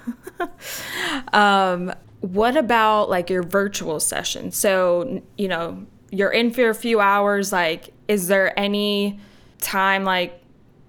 um 1.33 1.93
what 2.21 2.57
about 2.57 3.09
like 3.09 3.31
your 3.31 3.43
virtual 3.43 4.01
session? 4.01 4.51
So, 4.53 5.23
you 5.37 5.49
know, 5.49 5.87
you're 6.11 6.31
in 6.31 6.53
for 6.53 6.69
a 6.69 6.75
few 6.75 7.01
hours 7.01 7.53
like 7.53 7.93
is 8.09 8.29
there 8.29 8.59
any 8.59 9.21
time 9.59 10.05
like 10.05 10.43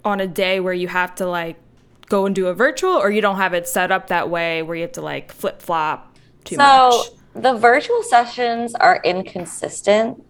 on 0.04 0.20
a 0.20 0.26
day 0.26 0.58
where 0.60 0.72
you 0.72 0.88
have 0.88 1.14
to 1.14 1.26
like 1.26 1.56
go 2.06 2.26
and 2.26 2.34
do 2.34 2.48
a 2.48 2.54
virtual 2.54 2.92
or 2.92 3.10
you 3.10 3.20
don't 3.20 3.36
have 3.36 3.54
it 3.54 3.68
set 3.68 3.92
up 3.92 4.08
that 4.08 4.28
way 4.28 4.62
where 4.62 4.76
you 4.76 4.82
have 4.82 4.92
to 4.92 5.00
like 5.00 5.30
flip-flop 5.32 6.16
too 6.44 6.56
So 6.56 6.58
much? 6.64 7.42
the 7.42 7.54
virtual 7.54 8.02
sessions 8.02 8.74
are 8.74 9.00
inconsistent. 9.04 10.22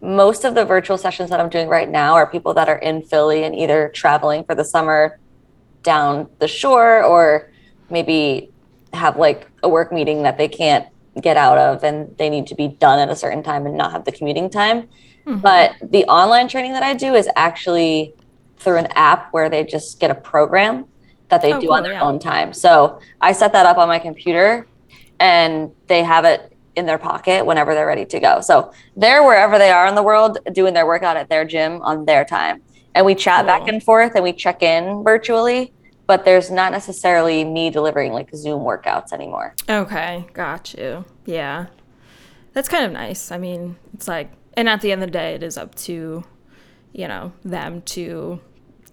Most 0.00 0.44
of 0.44 0.54
the 0.54 0.64
virtual 0.64 0.98
sessions 0.98 1.30
that 1.30 1.38
I'm 1.38 1.48
doing 1.48 1.68
right 1.68 1.88
now 1.88 2.14
are 2.14 2.26
people 2.26 2.54
that 2.54 2.68
are 2.68 2.78
in 2.78 3.02
Philly 3.02 3.44
and 3.44 3.54
either 3.54 3.90
traveling 3.94 4.44
for 4.44 4.54
the 4.54 4.64
summer 4.64 5.18
down 5.82 6.28
the 6.38 6.48
shore 6.48 7.04
or 7.04 7.50
maybe 7.90 8.50
have 8.96 9.16
like 9.16 9.48
a 9.62 9.68
work 9.68 9.92
meeting 9.92 10.22
that 10.22 10.38
they 10.38 10.48
can't 10.48 10.86
get 11.20 11.36
out 11.36 11.56
of 11.58 11.82
and 11.84 12.14
they 12.18 12.28
need 12.28 12.46
to 12.48 12.54
be 12.54 12.68
done 12.68 12.98
at 12.98 13.08
a 13.08 13.16
certain 13.16 13.42
time 13.42 13.66
and 13.66 13.76
not 13.76 13.92
have 13.92 14.04
the 14.04 14.12
commuting 14.12 14.50
time. 14.50 14.82
Mm-hmm. 15.26 15.38
But 15.38 15.74
the 15.82 16.04
online 16.04 16.48
training 16.48 16.72
that 16.72 16.82
I 16.82 16.94
do 16.94 17.14
is 17.14 17.28
actually 17.36 18.14
through 18.58 18.76
an 18.78 18.86
app 18.92 19.32
where 19.32 19.48
they 19.48 19.64
just 19.64 19.98
get 20.00 20.10
a 20.10 20.14
program 20.14 20.86
that 21.28 21.42
they 21.42 21.52
Oh, 21.52 21.60
do 21.60 21.66
cool, 21.68 21.76
on 21.76 21.82
their 21.82 21.94
yeah. 21.94 22.02
own 22.02 22.18
time. 22.18 22.52
So 22.52 23.00
I 23.20 23.32
set 23.32 23.52
that 23.52 23.66
up 23.66 23.78
on 23.78 23.88
my 23.88 23.98
computer 23.98 24.66
and 25.18 25.72
they 25.86 26.02
have 26.02 26.24
it 26.24 26.52
in 26.76 26.86
their 26.86 26.98
pocket 26.98 27.44
whenever 27.44 27.74
they're 27.74 27.86
ready 27.86 28.04
to 28.04 28.20
go. 28.20 28.40
So 28.40 28.72
they're 28.96 29.24
wherever 29.24 29.58
they 29.58 29.70
are 29.70 29.86
in 29.86 29.94
the 29.94 30.02
world 30.02 30.38
doing 30.52 30.74
their 30.74 30.86
workout 30.86 31.16
at 31.16 31.28
their 31.28 31.44
gym 31.44 31.80
on 31.82 32.04
their 32.04 32.24
time. 32.24 32.62
And 32.94 33.04
we 33.04 33.14
chat 33.14 33.46
back 33.46 33.66
and 33.68 33.82
forth 33.82 34.12
and 34.14 34.22
we 34.22 34.32
check 34.32 34.62
in 34.62 35.02
virtually, 35.02 35.72
but 36.06 36.24
there's 36.24 36.50
not 36.50 36.72
necessarily 36.72 37.44
me 37.44 37.70
delivering 37.70 38.12
like 38.12 38.34
Zoom 38.34 38.62
workouts 38.62 39.12
anymore. 39.12 39.54
Okay, 39.68 40.26
got 40.32 40.74
you. 40.74 41.04
Yeah. 41.24 41.66
That's 42.52 42.68
kind 42.68 42.84
of 42.86 42.92
nice. 42.92 43.30
I 43.32 43.38
mean, 43.38 43.76
it's 43.92 44.08
like, 44.08 44.30
and 44.54 44.68
at 44.68 44.80
the 44.80 44.92
end 44.92 45.02
of 45.02 45.08
the 45.08 45.12
day, 45.12 45.34
it 45.34 45.42
is 45.42 45.58
up 45.58 45.74
to, 45.76 46.24
you 46.92 47.08
know, 47.08 47.32
them 47.44 47.82
to 47.82 48.40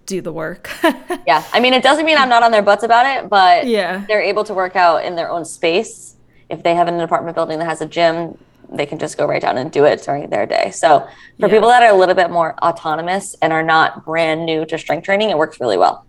do 0.06 0.22
the 0.22 0.34
work. 0.34 0.70
Yeah. 1.26 1.42
I 1.54 1.62
mean, 1.62 1.74
it 1.74 1.82
doesn't 1.84 2.06
mean 2.06 2.18
I'm 2.18 2.28
not 2.28 2.44
on 2.44 2.52
their 2.52 2.62
butts 2.62 2.84
about 2.84 3.06
it, 3.06 3.30
but 3.30 3.66
yeah. 3.66 4.04
they're 4.10 4.22
able 4.22 4.44
to 4.44 4.54
work 4.54 4.76
out 4.76 5.06
in 5.06 5.16
their 5.16 5.30
own 5.30 5.46
space. 5.46 6.18
If 6.50 6.64
they 6.64 6.76
have 6.76 6.90
an 6.90 7.00
apartment 7.00 7.36
building 7.36 7.60
that 7.60 7.66
has 7.66 7.80
a 7.80 7.86
gym, 7.86 8.38
they 8.70 8.86
can 8.86 9.00
just 9.00 9.18
go 9.18 9.26
right 9.26 9.42
down 9.42 9.58
and 9.58 9.72
do 9.72 9.86
it 9.86 10.02
during 10.04 10.30
their 10.30 10.46
day. 10.46 10.72
So 10.72 11.00
for 11.00 11.08
Yeah. 11.38 11.48
people 11.48 11.70
that 11.70 11.82
are 11.82 11.94
a 11.94 11.98
little 11.98 12.14
bit 12.16 12.30
more 12.30 12.56
autonomous 12.62 13.38
and 13.42 13.54
are 13.54 13.64
not 13.64 14.04
brand 14.04 14.46
new 14.46 14.66
to 14.66 14.78
strength 14.78 15.06
training, 15.06 15.30
it 15.30 15.38
works 15.38 15.62
really 15.62 15.78
well. 15.78 16.06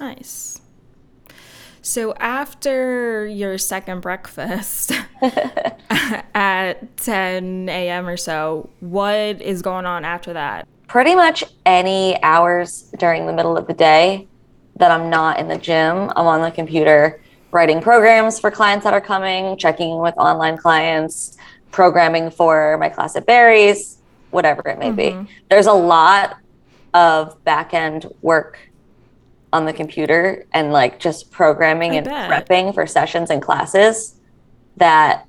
Nice. 0.00 0.60
So 1.82 2.14
after 2.14 3.26
your 3.26 3.56
second 3.58 4.00
breakfast 4.00 4.92
at 6.34 6.96
10 6.98 7.68
a.m. 7.68 8.06
or 8.08 8.16
so, 8.16 8.68
what 8.80 9.40
is 9.40 9.62
going 9.62 9.86
on 9.86 10.04
after 10.04 10.32
that? 10.34 10.66
Pretty 10.88 11.14
much 11.14 11.44
any 11.64 12.20
hours 12.22 12.92
during 12.98 13.26
the 13.26 13.32
middle 13.32 13.56
of 13.56 13.66
the 13.66 13.74
day 13.74 14.26
that 14.76 14.90
I'm 14.90 15.08
not 15.10 15.38
in 15.38 15.48
the 15.48 15.56
gym, 15.58 16.10
I'm 16.16 16.26
on 16.26 16.42
the 16.42 16.50
computer 16.50 17.20
writing 17.52 17.80
programs 17.80 18.38
for 18.38 18.50
clients 18.50 18.84
that 18.84 18.92
are 18.94 19.00
coming, 19.00 19.56
checking 19.56 19.98
with 19.98 20.14
online 20.16 20.56
clients, 20.56 21.36
programming 21.70 22.30
for 22.30 22.76
my 22.78 22.88
class 22.88 23.16
at 23.16 23.26
Barry's, 23.26 23.98
whatever 24.30 24.62
it 24.68 24.78
may 24.78 24.90
Mm-hmm. 24.90 25.24
be. 25.24 25.30
There's 25.48 25.66
a 25.66 25.72
lot 25.72 26.36
of 26.94 27.42
back 27.44 27.74
end 27.74 28.06
work 28.22 28.58
on 29.52 29.64
the 29.64 29.72
computer 29.72 30.46
and 30.52 30.72
like 30.72 31.00
just 31.00 31.30
programming 31.32 31.92
I 31.92 31.98
and 31.98 32.06
bet. 32.06 32.30
prepping 32.30 32.74
for 32.74 32.86
sessions 32.86 33.30
and 33.30 33.42
classes 33.42 34.14
that 34.76 35.24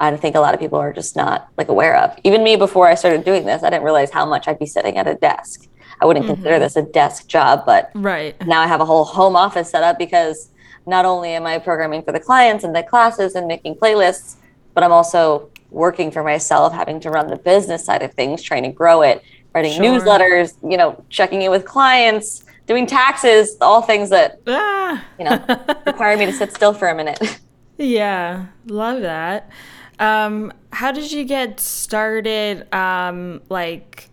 I 0.00 0.16
think 0.16 0.36
a 0.36 0.40
lot 0.40 0.54
of 0.54 0.60
people 0.60 0.78
are 0.78 0.92
just 0.92 1.16
not 1.16 1.48
like 1.56 1.68
aware 1.68 1.96
of. 1.96 2.16
Even 2.24 2.44
me 2.44 2.56
before 2.56 2.86
I 2.86 2.94
started 2.94 3.24
doing 3.24 3.44
this, 3.46 3.62
I 3.62 3.70
didn't 3.70 3.84
realize 3.84 4.10
how 4.10 4.24
much 4.26 4.46
I'd 4.46 4.58
be 4.58 4.66
sitting 4.66 4.96
at 4.96 5.08
a 5.08 5.14
desk. 5.16 5.60
I 6.00 6.06
wouldn't 6.06 6.26
Mm-hmm. 6.26 6.34
consider 6.34 6.58
this 6.60 6.76
a 6.76 6.82
desk 6.82 7.28
job, 7.28 7.62
but 7.66 7.90
Right. 7.94 8.36
now 8.44 8.60
I 8.60 8.68
have 8.68 8.80
a 8.80 8.84
whole 8.84 9.04
home 9.04 9.34
office 9.34 9.70
set 9.70 9.82
up 9.82 9.98
because 9.98 10.50
not 10.86 11.04
only 11.04 11.30
am 11.30 11.46
I 11.46 11.58
programming 11.58 12.02
for 12.02 12.12
the 12.12 12.20
clients 12.20 12.62
and 12.64 12.74
the 12.74 12.84
classes 12.84 13.34
and 13.34 13.48
making 13.48 13.74
playlists, 13.82 14.36
but 14.74 14.84
I'm 14.84 14.92
also 14.92 15.50
working 15.70 16.10
for 16.12 16.22
myself, 16.22 16.72
having 16.72 17.00
to 17.00 17.10
run 17.10 17.26
the 17.26 17.36
business 17.36 17.84
side 17.84 18.02
of 18.02 18.14
things, 18.14 18.42
trying 18.42 18.62
to 18.62 18.72
grow 18.72 19.02
it, 19.02 19.20
writing 19.54 19.72
Sure. 19.72 19.82
newsletters, 19.82 20.52
you 20.62 20.76
know, 20.76 21.04
checking 21.10 21.42
in 21.42 21.50
with 21.50 21.64
clients, 21.64 22.42
doing 22.68 22.86
taxes, 22.86 23.56
all 23.60 23.82
things 23.82 24.10
that, 24.10 24.40
Ah. 24.46 25.04
you 25.18 25.24
know, 25.24 25.42
require 25.86 26.16
me 26.16 26.26
to 26.26 26.32
sit 26.32 26.54
still 26.54 26.72
for 26.72 26.86
a 26.88 26.94
minute. 26.94 27.40
Yeah, 27.78 28.46
love 28.66 29.00
that. 29.02 29.50
Um, 29.98 30.52
how 30.72 30.92
did 30.92 31.10
you 31.10 31.24
get 31.24 31.58
started, 31.58 32.72
um, 32.72 33.40
like 33.48 34.10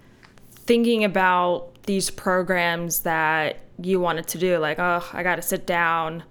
thinking 0.52 1.04
about 1.04 1.84
these 1.84 2.10
programs 2.10 3.02
that 3.02 3.58
you 3.80 4.00
wanted 4.00 4.28
to 4.30 4.38
do? 4.40 4.58
Like, 4.58 4.80
oh, 4.80 5.08
I 5.14 5.22
got 5.22 5.36
to 5.36 5.42
sit 5.44 5.68
down. 5.68 6.24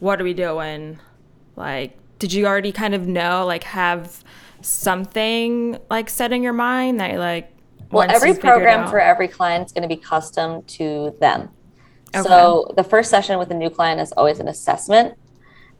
What 0.00 0.20
are 0.20 0.24
we 0.24 0.34
doing? 0.34 0.98
Like, 1.56 1.96
did 2.18 2.32
you 2.32 2.46
already 2.46 2.72
kind 2.72 2.94
of 2.94 3.06
know, 3.06 3.44
like, 3.46 3.64
have 3.64 4.24
something 4.62 5.78
like 5.90 6.08
set 6.10 6.32
in 6.32 6.42
your 6.42 6.52
mind 6.52 7.00
that, 7.00 7.12
you 7.12 7.18
like, 7.18 7.52
Well, 7.90 8.10
every 8.10 8.34
program 8.34 8.88
for 8.88 9.00
every 9.00 9.28
client 9.28 9.66
is 9.66 9.72
going 9.72 9.82
to 9.82 9.88
be 9.88 10.00
custom 10.00 10.62
to 10.62 11.16
them. 11.20 11.50
Okay. 12.14 12.26
So 12.26 12.72
the 12.76 12.84
first 12.84 13.10
session 13.10 13.38
with 13.38 13.50
a 13.50 13.54
new 13.54 13.70
client 13.70 14.00
is 14.00 14.12
always 14.12 14.40
an 14.40 14.48
assessment. 14.48 15.14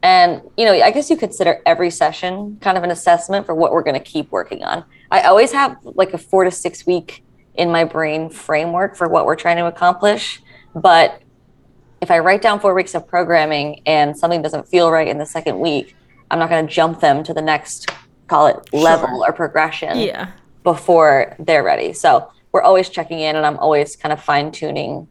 And, 0.03 0.41
you 0.57 0.65
know, 0.65 0.73
I 0.73 0.91
guess 0.91 1.09
you 1.09 1.17
consider 1.17 1.61
every 1.65 1.91
session 1.91 2.57
kind 2.61 2.77
of 2.77 2.83
an 2.83 2.91
assessment 2.91 3.45
for 3.45 3.53
what 3.53 3.71
we're 3.71 3.83
going 3.83 4.01
to 4.01 4.03
keep 4.03 4.31
working 4.31 4.63
on. 4.63 4.83
I 5.11 5.21
always 5.21 5.51
have 5.51 5.77
like 5.83 6.13
a 6.13 6.17
four 6.17 6.43
to 6.43 6.51
six 6.51 6.85
week 6.85 7.23
in 7.55 7.69
my 7.69 7.83
brain 7.83 8.29
framework 8.29 8.95
for 8.95 9.07
what 9.07 9.25
we're 9.25 9.35
trying 9.35 9.57
to 9.57 9.67
accomplish. 9.67 10.41
But 10.73 11.21
if 12.01 12.09
I 12.09 12.19
write 12.19 12.41
down 12.41 12.59
four 12.59 12.73
weeks 12.73 12.95
of 12.95 13.07
programming 13.07 13.81
and 13.85 14.17
something 14.17 14.41
doesn't 14.41 14.67
feel 14.67 14.91
right 14.91 15.07
in 15.07 15.17
the 15.17 15.25
second 15.25 15.59
week, 15.59 15.95
I'm 16.31 16.39
not 16.39 16.49
going 16.49 16.65
to 16.65 16.73
jump 16.73 16.99
them 16.99 17.23
to 17.23 17.33
the 17.33 17.41
next, 17.41 17.91
call 18.27 18.47
it 18.47 18.73
level 18.73 19.23
or 19.23 19.33
progression 19.33 19.99
yeah. 19.99 20.31
Before 20.63 21.35
they're 21.39 21.63
ready. 21.63 21.93
So 21.93 22.31
we're 22.51 22.61
always 22.61 22.89
checking 22.89 23.19
in 23.19 23.35
and 23.35 23.45
I'm 23.45 23.57
always 23.57 23.95
kind 23.95 24.11
of 24.13 24.21
fine 24.21 24.51
tuning 24.51 25.07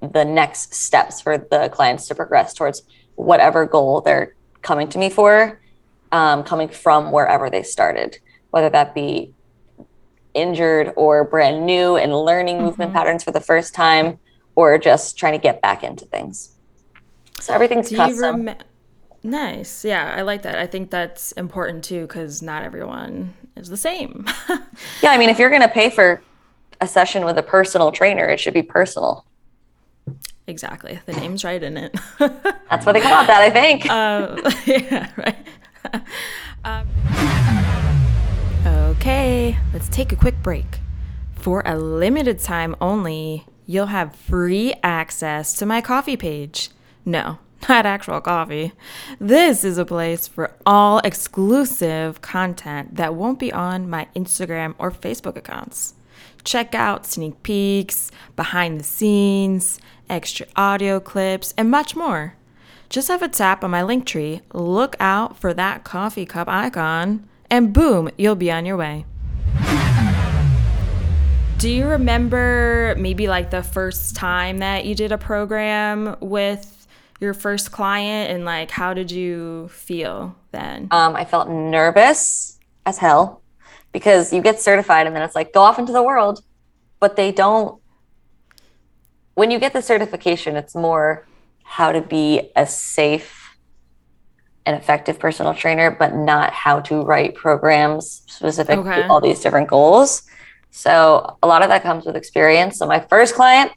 the 0.00 0.24
next 0.24 0.74
steps 0.74 1.20
for 1.20 1.38
the 1.38 1.68
clients 1.72 2.06
to 2.08 2.14
progress 2.14 2.52
towards 2.54 2.82
whatever 3.16 3.64
goal 3.64 4.00
they're 4.00 4.34
coming 4.62 4.88
to 4.88 4.98
me 4.98 5.08
for, 5.10 5.60
um, 6.12 6.42
coming 6.42 6.68
from 6.68 7.10
wherever 7.10 7.48
they 7.48 7.62
started, 7.62 8.18
whether 8.50 8.68
that 8.70 8.94
be 8.94 9.32
injured 10.34 10.92
or 10.96 11.24
brand 11.24 11.64
new 11.64 11.96
and 11.96 12.12
learning 12.14 12.60
movement 12.60 12.92
patterns 12.92 13.22
for 13.24 13.30
the 13.30 13.40
first 13.40 13.74
time 13.74 14.18
or 14.56 14.78
just 14.78 15.16
trying 15.16 15.32
to 15.32 15.38
get 15.38 15.62
back 15.62 15.82
into 15.82 16.04
things. 16.06 16.56
So 17.40 17.52
everything's 17.54 17.88
Do 17.88 17.96
custom. 17.96 18.46
rem- 18.46 18.56
Nice. 19.22 19.84
Yeah, 19.86 20.14
I 20.16 20.20
like 20.22 20.42
that. 20.42 20.58
I 20.58 20.66
think 20.66 20.90
that's 20.90 21.32
important 21.32 21.82
too 21.82 22.02
because 22.02 22.42
not 22.42 22.62
everyone 22.62 23.32
is 23.56 23.68
the 23.68 23.76
same. 23.76 24.26
yeah, 25.02 25.10
I 25.10 25.18
mean, 25.18 25.28
if 25.28 25.38
you're 25.38 25.50
going 25.50 25.62
to 25.62 25.68
pay 25.68 25.90
for 25.90 26.22
a 26.80 26.86
session 26.88 27.24
with 27.24 27.38
a 27.38 27.42
personal 27.42 27.92
trainer, 27.92 28.26
it 28.26 28.40
should 28.40 28.54
be 28.54 28.62
personal. 28.62 29.24
exactly. 30.46 30.98
The 31.06 31.12
name's 31.12 31.44
right 31.44 31.62
in 31.62 31.76
it. 31.76 31.94
That's 32.18 32.84
what 32.84 32.92
they 32.92 33.00
call 33.00 33.24
it, 33.24 33.26
that 33.26 33.40
I 33.40 33.50
think. 33.50 33.88
um, 33.90 34.38
yeah, 34.66 35.10
right. 35.16 35.36
um, 36.64 36.88
okay, 38.92 39.58
let's 39.72 39.88
take 39.88 40.12
a 40.12 40.16
quick 40.16 40.42
break. 40.42 40.80
For 41.36 41.62
a 41.66 41.78
limited 41.78 42.38
time 42.38 42.74
only, 42.80 43.46
you'll 43.66 43.86
have 43.86 44.16
free 44.16 44.74
access 44.82 45.54
to 45.54 45.66
my 45.66 45.80
Ko-fi 45.80 46.16
page. 46.16 46.70
No, 47.04 47.38
not 47.68 47.86
actual 47.86 48.20
coffee. 48.20 48.72
This 49.18 49.64
is 49.64 49.78
a 49.78 49.84
place 49.84 50.28
for 50.28 50.52
all 50.66 50.98
exclusive 50.98 52.20
content 52.20 52.96
that 52.96 53.14
won't 53.14 53.38
be 53.38 53.52
on 53.52 53.88
my 53.88 54.08
Instagram 54.14 54.74
or 54.78 54.90
Facebook 54.90 55.36
accounts. 55.36 55.94
Check 56.42 56.74
out 56.74 57.06
sneak 57.06 57.42
peeks, 57.42 58.10
behind 58.36 58.78
the 58.78 58.84
scenes, 58.84 59.80
extra 60.10 60.46
audio 60.56 61.00
clips, 61.00 61.54
and 61.56 61.70
much 61.70 61.96
more. 61.96 62.34
Just 62.90 63.08
have 63.08 63.22
a 63.22 63.28
tap 63.28 63.64
on 63.64 63.70
my 63.70 63.80
Linktree, 63.80 64.42
look 64.52 64.94
out 65.00 65.38
for 65.38 65.54
that 65.54 65.84
coffee 65.84 66.26
cup 66.26 66.48
icon, 66.48 67.26
and 67.50 67.72
boom, 67.72 68.10
you'll 68.18 68.34
be 68.34 68.52
on 68.52 68.66
your 68.66 68.76
way. 68.76 69.06
Do 71.56 71.70
you 71.70 71.86
remember 71.86 72.94
maybe 72.98 73.26
like 73.26 73.50
the 73.50 73.62
first 73.62 74.16
time 74.16 74.58
that 74.58 74.84
you 74.84 74.94
did 74.94 75.12
a 75.12 75.18
program 75.18 76.16
with 76.20 76.73
your 77.20 77.34
first 77.34 77.72
client 77.72 78.30
and 78.30 78.44
like 78.44 78.70
how 78.70 78.94
did 78.94 79.10
you 79.10 79.68
feel 79.68 80.36
then? 80.52 80.88
Um, 80.90 81.16
I 81.16 81.24
felt 81.24 81.48
nervous 81.48 82.58
as 82.86 82.98
hell 82.98 83.42
because 83.92 84.32
you 84.32 84.42
get 84.42 84.60
certified 84.60 85.06
and 85.06 85.14
then 85.14 85.22
it's 85.22 85.34
like 85.34 85.52
go 85.52 85.62
off 85.62 85.78
into 85.78 85.92
the 85.92 86.02
world, 86.02 86.42
but 87.00 87.16
they 87.16 87.32
don't. 87.32 87.80
When 89.34 89.50
you 89.50 89.58
get 89.58 89.72
the 89.72 89.82
certification, 89.82 90.56
it's 90.56 90.74
more 90.74 91.26
how 91.64 91.92
to 91.92 92.00
be 92.00 92.50
a 92.54 92.66
safe 92.66 93.56
and 94.66 94.76
effective 94.76 95.18
personal 95.18 95.54
trainer, 95.54 95.90
but 95.90 96.14
not 96.14 96.52
how 96.52 96.80
to 96.80 97.02
write 97.02 97.34
programs 97.34 98.22
specific 98.26 98.78
Okay. 98.78 99.02
to 99.02 99.08
all 99.08 99.20
these 99.20 99.40
different 99.40 99.68
goals. 99.68 100.22
So 100.70 101.36
a 101.42 101.46
lot 101.46 101.62
of 101.62 101.68
that 101.68 101.82
comes 101.82 102.06
with 102.06 102.16
experience. 102.16 102.78
So 102.78 102.86
my 102.86 103.00
first 103.00 103.34
client, 103.34 103.72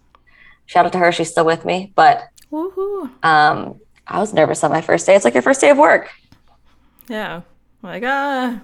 shout 0.66 0.86
out 0.86 0.92
to 0.94 0.98
her, 1.00 1.12
she's 1.12 1.30
still 1.30 1.46
with 1.46 1.66
me, 1.66 1.92
but 1.96 2.24
Woohoo. 2.52 3.10
um, 3.24 3.80
I 4.08 4.20
was 4.20 4.34
nervous 4.34 4.64
on 4.64 4.72
my 4.72 4.82
first 4.82 5.06
day. 5.06 5.16
It's 5.16 5.26
like 5.26 5.34
your 5.34 5.44
first 5.44 5.60
day 5.62 5.70
of 5.70 5.78
work. 5.78 6.10
Yeah. 7.10 7.42
Like, 7.84 8.04
ah, 8.06 8.62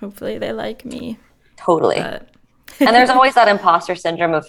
hopefully 0.00 0.38
they 0.38 0.52
like 0.52 0.84
me. 0.84 1.18
Totally. 1.56 1.96
But 1.96 2.28
and 2.80 2.94
there's 2.94 3.10
always 3.10 3.34
that 3.34 3.48
imposter 3.48 3.94
syndrome 3.94 4.34
of 4.34 4.46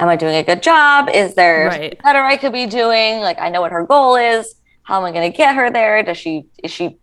am 0.00 0.08
i 0.08 0.16
doing 0.16 0.34
a 0.36 0.42
good 0.42 0.62
job 0.62 1.08
is 1.12 1.34
there 1.34 1.66
Right. 1.66 2.02
better 2.02 2.20
i 2.20 2.36
could 2.38 2.52
be 2.54 2.66
doing 2.66 3.20
like 3.20 3.38
i 3.38 3.50
know 3.50 3.60
what 3.60 3.70
her 3.70 3.84
goal 3.84 4.16
is 4.16 4.54
how 4.82 4.98
am 4.98 5.04
i 5.04 5.12
going 5.12 5.30
to 5.30 5.36
get 5.36 5.54
her 5.54 5.70
there 5.70 6.02
does 6.02 6.16
she 6.16 6.46
is 6.64 6.70
she 6.72 6.96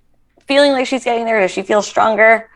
feeling 0.47 0.71
like 0.71 0.87
she's 0.87 1.03
getting 1.05 1.25
there 1.25 1.39
does 1.39 1.51
she 1.51 1.61
feel 1.61 1.81
stronger 1.83 2.49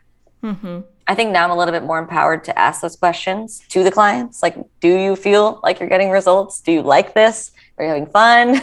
mhm. 0.43 0.83
i 1.07 1.13
think 1.13 1.31
now 1.31 1.43
i'm 1.45 1.51
a 1.51 1.55
little 1.55 1.71
bit 1.71 1.83
more 1.83 1.99
empowered 1.99 2.43
to 2.45 2.57
ask 2.59 2.81
those 2.81 2.95
questions 2.95 3.61
to 3.69 3.83
the 3.83 3.91
clients 3.91 4.41
like 4.41 4.57
do 4.81 4.89
you 4.89 5.15
feel 5.15 5.59
like 5.63 5.79
you're 5.79 5.87
getting 5.87 6.09
results 6.09 6.59
do 6.59 6.71
you 6.71 6.81
like 6.81 7.13
this 7.13 7.51
are 7.77 7.83
you 7.85 7.89
having 7.89 8.05
fun 8.07 8.55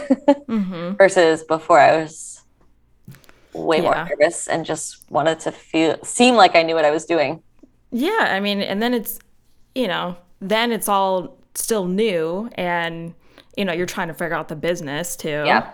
Mhm. 0.47 0.97
versus 1.01 1.43
before 1.43 1.79
i 1.79 1.97
was 1.97 2.41
way 3.53 3.81
more 3.81 3.95
nervous 3.95 4.47
and 4.47 4.65
just 4.65 5.09
wanted 5.09 5.39
to 5.41 5.51
feel 5.51 5.97
seem 6.03 6.35
like 6.35 6.55
i 6.55 6.61
knew 6.63 6.75
what 6.75 6.85
i 6.85 6.91
was 6.91 7.05
doing 7.05 7.41
Yeah, 7.91 8.27
I 8.29 8.39
mean, 8.39 8.61
and 8.61 8.79
then 8.83 8.93
it's, 8.93 9.17
you 9.73 9.87
know, 9.87 10.15
then 10.39 10.71
it's 10.71 10.87
all 10.87 11.39
still 11.55 11.85
new 11.87 12.47
and, 12.53 13.15
you 13.57 13.65
know, 13.65 13.73
you're 13.73 13.87
trying 13.89 14.09
to 14.09 14.13
figure 14.13 14.35
out 14.37 14.47
the 14.47 14.55
business 14.55 15.15
too. 15.15 15.41
yeah 15.51 15.73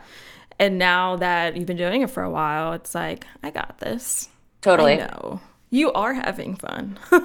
And 0.60 0.80
now 0.80 1.18
that 1.18 1.58
you've 1.58 1.68
been 1.68 1.76
doing 1.78 2.02
it 2.04 2.10
for 2.10 2.24
a 2.24 2.30
while, 2.30 2.72
it's 2.72 2.96
like, 2.96 3.28
I 3.44 3.52
got 3.52 3.80
this. 3.80 4.30
totally 4.62 4.96
know. 4.96 5.42
You 5.72 5.92
are 5.92 6.14
having 6.14 6.56
fun. 6.56 6.98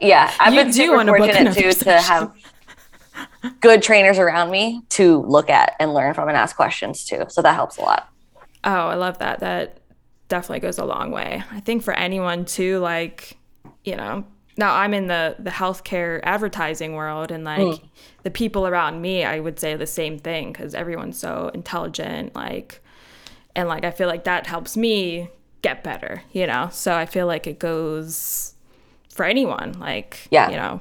Yeah, 0.00 0.30
I've 0.40 0.52
You 0.52 0.60
been 0.60 0.72
do 0.72 0.86
super 0.92 1.06
fortunate 1.06 1.54
too 1.54 1.72
to 1.88 1.92
have 2.02 2.32
good 3.60 3.82
trainers 3.82 4.18
around 4.18 4.50
me 4.50 4.82
to 4.90 5.22
look 5.22 5.50
at 5.50 5.74
and 5.78 5.94
learn 5.94 6.14
from 6.14 6.28
and 6.28 6.36
ask 6.36 6.56
questions 6.56 7.04
too. 7.04 7.24
So 7.28 7.42
that 7.42 7.54
helps 7.54 7.76
a 7.76 7.82
lot. 7.82 8.08
Oh, 8.64 8.88
I 8.88 8.94
love 8.94 9.18
that. 9.18 9.40
That 9.40 9.80
definitely 10.28 10.60
goes 10.60 10.78
a 10.78 10.84
long 10.84 11.10
way. 11.10 11.42
I 11.50 11.60
think 11.60 11.82
for 11.82 11.94
anyone 11.94 12.44
too, 12.44 12.78
like, 12.78 13.36
you 13.84 13.96
know, 13.96 14.24
now 14.56 14.74
I'm 14.74 14.94
in 14.94 15.08
the 15.08 15.36
the 15.38 15.50
healthcare 15.50 16.20
advertising 16.22 16.94
world, 16.94 17.30
and 17.30 17.44
like 17.44 17.60
mm. 17.60 17.82
the 18.22 18.30
people 18.30 18.66
around 18.66 19.02
me, 19.02 19.24
I 19.24 19.40
would 19.40 19.58
say 19.58 19.74
the 19.76 19.86
same 19.86 20.18
thing 20.18 20.52
because 20.52 20.74
everyone's 20.74 21.18
so 21.18 21.50
intelligent, 21.54 22.34
like, 22.34 22.80
and 23.56 23.68
like 23.68 23.84
I 23.84 23.90
feel 23.90 24.08
like 24.08 24.24
that 24.24 24.46
helps 24.46 24.76
me 24.76 25.28
get 25.62 25.82
better, 25.82 26.22
you 26.32 26.46
know. 26.46 26.68
So 26.70 26.94
I 26.94 27.06
feel 27.06 27.26
like 27.26 27.46
it 27.46 27.58
goes 27.58 28.54
for 29.08 29.24
anyone, 29.24 29.72
like, 29.78 30.28
Yeah. 30.30 30.50
you 30.50 30.56
know, 30.56 30.80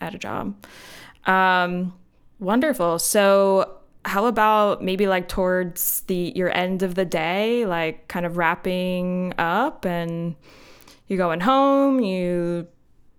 at 0.00 0.14
a 0.14 0.18
job. 0.18 0.54
Um, 1.26 1.94
wonderful. 2.38 2.98
So, 2.98 3.72
how 4.04 4.26
about 4.26 4.82
maybe 4.82 5.08
like 5.08 5.28
towards 5.28 6.02
the 6.02 6.32
your 6.34 6.56
end 6.56 6.82
of 6.82 6.94
the 6.94 7.04
day, 7.04 7.66
like 7.66 8.08
kind 8.08 8.24
of 8.24 8.36
wrapping 8.36 9.34
up, 9.38 9.84
and 9.84 10.36
you're 11.08 11.18
going 11.18 11.40
home. 11.40 12.00
You 12.00 12.66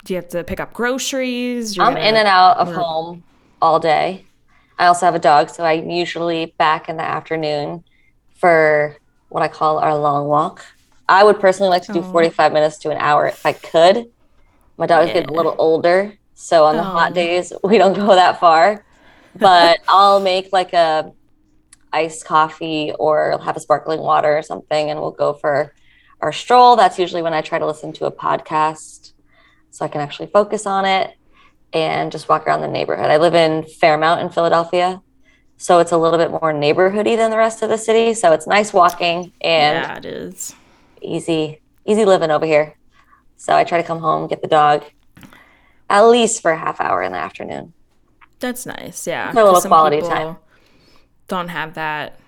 do 0.05 0.13
you 0.13 0.15
have 0.17 0.29
to 0.29 0.43
pick 0.43 0.59
up 0.59 0.73
groceries? 0.73 1.75
You're 1.75 1.85
I'm 1.85 1.97
in 1.97 2.15
and 2.15 2.27
out 2.27 2.57
of 2.57 2.73
home 2.73 3.23
all 3.61 3.79
day. 3.79 4.25
I 4.79 4.85
also 4.85 5.05
have 5.05 5.15
a 5.15 5.19
dog, 5.19 5.49
so 5.49 5.65
I'm 5.65 5.89
usually 5.89 6.53
back 6.57 6.87
in 6.87 6.97
the 6.97 7.03
afternoon 7.03 7.83
for 8.35 8.95
what 9.29 9.41
I 9.43 9.47
call 9.47 9.79
our 9.79 9.97
long 9.97 10.27
walk. 10.27 10.65
I 11.09 11.23
would 11.23 11.39
personally 11.39 11.69
like 11.69 11.83
to 11.83 11.93
do 11.93 12.01
45 12.01 12.53
minutes 12.53 12.77
to 12.79 12.91
an 12.91 12.97
hour 12.97 13.27
if 13.27 13.45
I 13.45 13.53
could. 13.53 14.11
My 14.77 14.85
dog 14.85 15.07
is 15.07 15.13
getting 15.13 15.29
a 15.29 15.33
little 15.33 15.55
older, 15.57 16.13
so 16.39 16.65
on 16.65 16.75
the 16.77 16.83
hot 16.83 17.11
Oh. 17.11 17.15
days 17.15 17.51
we 17.63 17.77
don't 17.79 17.93
go 17.93 18.07
that 18.15 18.39
far. 18.39 18.85
But 19.35 19.79
I'll 19.87 20.19
make 20.19 20.53
like 20.53 20.73
a 20.73 21.11
iced 21.91 22.25
coffee 22.25 22.93
or 22.99 23.39
have 23.43 23.57
a 23.57 23.59
sparkling 23.59 23.99
water 23.99 24.37
or 24.37 24.43
something, 24.43 24.89
and 24.91 24.99
we'll 24.99 25.11
go 25.11 25.33
for 25.33 25.73
our 26.21 26.31
stroll. 26.31 26.75
That's 26.75 26.99
usually 26.99 27.21
when 27.23 27.33
I 27.33 27.41
try 27.41 27.57
to 27.59 27.65
listen 27.65 27.91
to 27.93 28.05
a 28.05 28.11
podcast 28.11 29.13
so 29.71 29.83
I 29.83 29.87
can 29.87 30.01
actually 30.01 30.27
focus 30.27 30.65
on 30.65 30.85
it 30.85 31.15
and 31.73 32.11
just 32.11 32.29
walk 32.29 32.45
around 32.47 32.61
the 32.61 32.67
neighborhood. 32.67 33.09
I 33.09 33.17
live 33.17 33.33
in 33.35 33.63
Fairmount 33.63 34.21
in 34.21 34.29
Philadelphia, 34.29 35.01
so 35.57 35.79
it's 35.79 35.91
a 35.91 35.97
little 35.97 36.17
bit 36.19 36.29
more 36.31 36.53
neighborhoody 36.53 37.15
than 37.17 37.31
the 37.31 37.37
rest 37.37 37.61
of 37.63 37.69
the 37.69 37.77
city. 37.77 38.13
So 38.13 38.31
it's 38.33 38.45
nice 38.47 38.73
walking 38.73 39.33
and 39.41 39.75
yeah, 39.83 39.97
it 39.97 40.05
is. 40.05 40.55
easy, 41.01 41.61
easy 41.85 42.05
living 42.05 42.29
over 42.31 42.45
here. 42.45 42.75
So 43.37 43.55
I 43.55 43.63
try 43.63 43.79
to 43.81 43.87
come 43.87 43.99
home, 43.99 44.27
get 44.27 44.41
the 44.41 44.47
dog, 44.47 44.83
at 45.89 46.01
least 46.03 46.41
for 46.41 46.51
a 46.51 46.57
half 46.57 46.79
hour 46.81 47.01
in 47.01 47.11
the 47.11 47.17
afternoon. 47.17 47.73
That's 48.39 48.65
nice. 48.65 49.07
Yeah, 49.07 49.31
a 49.31 49.33
little 49.33 49.61
quality 49.61 50.01
time. 50.01 50.37
Don't 51.27 51.47
have 51.49 51.73
that 51.73 52.19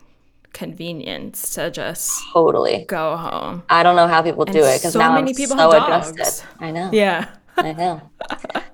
convenience 0.53 1.53
to 1.55 1.69
just 1.71 2.21
Totally. 2.33 2.85
go 2.87 3.15
home. 3.15 3.63
I 3.69 3.83
don't 3.83 3.95
know 3.95 4.07
how 4.07 4.21
people 4.21 4.45
do 4.45 4.59
it 4.63 4.79
because 4.79 4.93
so 4.93 4.99
now 4.99 5.13
many 5.13 5.31
I'm 5.31 5.35
people 5.35 5.57
so 5.57 5.71
have 5.71 5.87
dogs. 5.87 6.09
adjusted. 6.11 6.47
I 6.59 6.71
know. 6.71 6.89
Yeah. 6.91 7.29
I 7.57 7.73
know. 7.73 8.01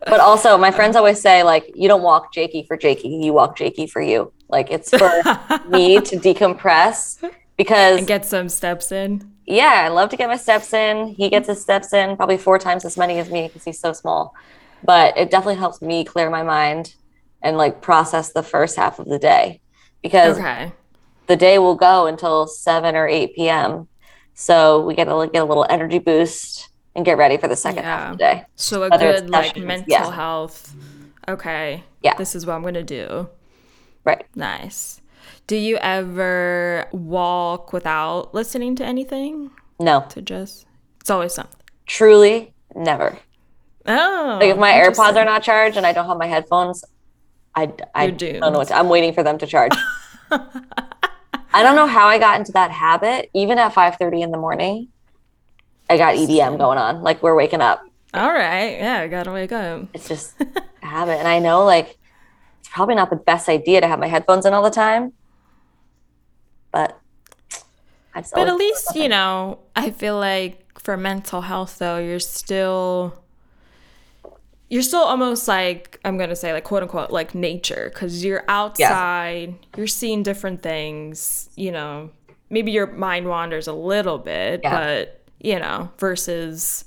But 0.05 0.19
also, 0.19 0.57
my 0.57 0.71
friends 0.71 0.95
always 0.95 1.19
say, 1.19 1.43
like, 1.43 1.71
you 1.75 1.87
don't 1.87 2.03
walk 2.03 2.31
Jakey 2.31 2.63
for 2.67 2.77
Jakey, 2.77 3.09
you 3.09 3.33
walk 3.33 3.57
Jakey 3.57 3.87
for 3.87 4.01
you. 4.01 4.31
Like, 4.47 4.69
it's 4.69 4.91
for 4.91 4.99
me 5.67 5.99
to 6.01 6.17
decompress 6.17 7.29
because, 7.57 7.97
and 7.97 8.07
get 8.07 8.25
some 8.25 8.47
steps 8.47 8.91
in. 8.91 9.31
yeah, 9.47 9.81
I 9.85 9.87
love 9.89 10.09
to 10.11 10.17
get 10.17 10.29
my 10.29 10.37
steps 10.37 10.71
in. 10.73 11.07
He 11.07 11.29
gets 11.29 11.47
his 11.47 11.59
steps 11.61 11.93
in 11.93 12.15
probably 12.15 12.37
four 12.37 12.59
times 12.59 12.85
as 12.85 12.95
many 12.95 13.17
as 13.17 13.29
me 13.31 13.47
because 13.47 13.63
he's 13.63 13.79
so 13.79 13.91
small. 13.91 14.35
But 14.83 15.17
it 15.17 15.31
definitely 15.31 15.55
helps 15.55 15.81
me 15.81 16.03
clear 16.03 16.29
my 16.29 16.43
mind 16.43 16.95
and 17.41 17.57
like 17.57 17.81
process 17.81 18.33
the 18.33 18.43
first 18.43 18.75
half 18.75 18.99
of 18.99 19.07
the 19.07 19.19
day 19.19 19.61
because 20.01 20.37
Okay. 20.37 20.71
the 21.27 21.35
day 21.35 21.57
will 21.59 21.75
go 21.75 22.05
until 22.07 22.47
7 22.47 22.95
or 22.95 23.07
8 23.07 23.35
p.m. 23.35 23.87
So 24.33 24.81
we 24.85 24.95
get 24.95 25.05
to 25.05 25.29
get 25.31 25.41
a 25.41 25.45
little 25.45 25.65
energy 25.69 25.99
boost 25.99 26.69
and 26.95 27.05
get 27.05 27.17
ready 27.17 27.37
for 27.37 27.47
the 27.47 27.55
second 27.55 27.83
half 27.83 28.11
of 28.11 28.17
the 28.17 28.23
day. 28.23 28.43
So 28.55 28.83
a 28.83 28.89
Whether 28.89 29.13
good 29.13 29.29
like 29.29 29.57
mental 29.57 29.85
yeah. 29.89 30.11
health. 30.11 30.73
Okay. 31.27 31.83
Yeah. 32.03 32.15
This 32.17 32.35
is 32.35 32.45
what 32.45 32.53
I'm 32.53 32.63
gonna 32.63 32.83
do. 32.83 33.29
Right. 34.03 34.25
Nice. 34.35 35.01
Do 35.47 35.55
you 35.55 35.77
ever 35.77 36.87
walk 36.91 37.73
without 37.73 38.33
listening 38.33 38.75
to 38.77 38.85
anything? 38.85 39.51
No, 39.79 40.05
To 40.09 40.21
just 40.21 40.65
it's 41.01 41.09
always 41.09 41.33
something. 41.33 41.55
truly 41.85 42.53
never. 42.75 43.17
Oh. 43.87 44.37
Like 44.39 44.49
if 44.49 44.57
my 44.57 44.71
AirPods 44.71 45.15
are 45.15 45.25
not 45.25 45.43
charged 45.43 45.77
and 45.77 45.85
I 45.85 45.93
don't 45.93 46.07
have 46.07 46.17
my 46.17 46.25
headphones, 46.27 46.83
I, 47.53 47.71
I 47.93 48.09
don't 48.09 48.39
know 48.39 48.59
what 48.59 48.67
to, 48.69 48.75
I'm 48.75 48.89
waiting 48.89 49.13
for 49.13 49.23
them 49.23 49.37
to 49.37 49.47
charge. 49.47 49.73
I 50.31 51.63
don't 51.63 51.75
know 51.75 51.87
how 51.87 52.07
I 52.07 52.17
got 52.17 52.39
into 52.39 52.51
that 52.53 52.71
habit. 52.71 53.29
Even 53.33 53.57
at 53.57 53.73
5:30 53.73 54.23
in 54.23 54.31
the 54.31 54.37
morning, 54.37 54.89
I 55.89 55.97
got 55.97 56.15
EDM 56.15 56.57
going 56.57 56.77
on. 56.77 57.01
Like 57.01 57.23
we're 57.23 57.35
waking 57.35 57.61
up. 57.61 57.85
All 58.13 58.31
right. 58.31 58.77
Yeah, 58.77 58.99
I 58.99 59.07
gotta 59.07 59.31
wake 59.31 59.51
up. 59.51 59.87
It's 59.93 60.07
just 60.07 60.35
a 60.41 60.85
habit, 60.85 61.17
and 61.19 61.27
I 61.27 61.39
know 61.39 61.63
like 61.63 61.97
it's 62.59 62.69
probably 62.69 62.95
not 62.95 63.09
the 63.09 63.15
best 63.15 63.47
idea 63.47 63.79
to 63.81 63.87
have 63.87 63.99
my 63.99 64.07
headphones 64.07 64.45
in 64.45 64.53
all 64.53 64.63
the 64.63 64.69
time, 64.69 65.13
but 66.71 66.99
But 68.13 68.47
at 68.47 68.55
least, 68.57 68.95
you 68.95 69.07
know, 69.07 69.59
I 69.75 69.91
feel 69.91 70.17
like 70.17 70.79
for 70.79 70.97
mental 70.97 71.41
health 71.41 71.77
though, 71.79 71.99
you're 71.99 72.19
still 72.19 73.23
you're 74.75 74.83
still 74.83 75.03
almost 75.03 75.47
like 75.47 76.01
I'm 76.03 76.17
gonna 76.17 76.35
say 76.35 76.51
like 76.51 76.65
quote 76.65 76.83
unquote 76.83 77.09
like 77.09 77.33
nature 77.33 77.89
because 77.93 78.25
you're 78.25 78.43
outside, 78.49 79.55
you're 79.77 79.87
seeing 79.87 80.21
different 80.21 80.61
things. 80.61 81.49
You 81.55 81.71
know, 81.71 82.09
maybe 82.49 82.73
your 82.73 82.87
mind 82.87 83.25
wanders 83.29 83.67
a 83.69 83.73
little 83.73 84.17
bit, 84.17 84.59
Yeah. 84.63 84.77
but 84.77 85.21
you 85.39 85.59
know, 85.59 85.91
versus 85.97 86.83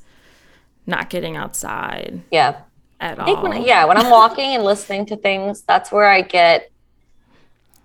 not 0.86 1.08
getting 1.08 1.34
outside 1.34 2.20
Yeah. 2.30 2.56
at 3.00 3.18
I 3.18 3.24
think 3.24 3.38
all. 3.38 3.48
when, 3.48 3.62
yeah, 3.62 3.86
when 3.86 3.96
I'm 3.96 4.10
walking 4.10 4.54
and 4.54 4.64
listening 4.64 5.06
to 5.06 5.16
things, 5.16 5.62
that's 5.62 5.90
where 5.90 6.10
I 6.10 6.20
get 6.20 6.70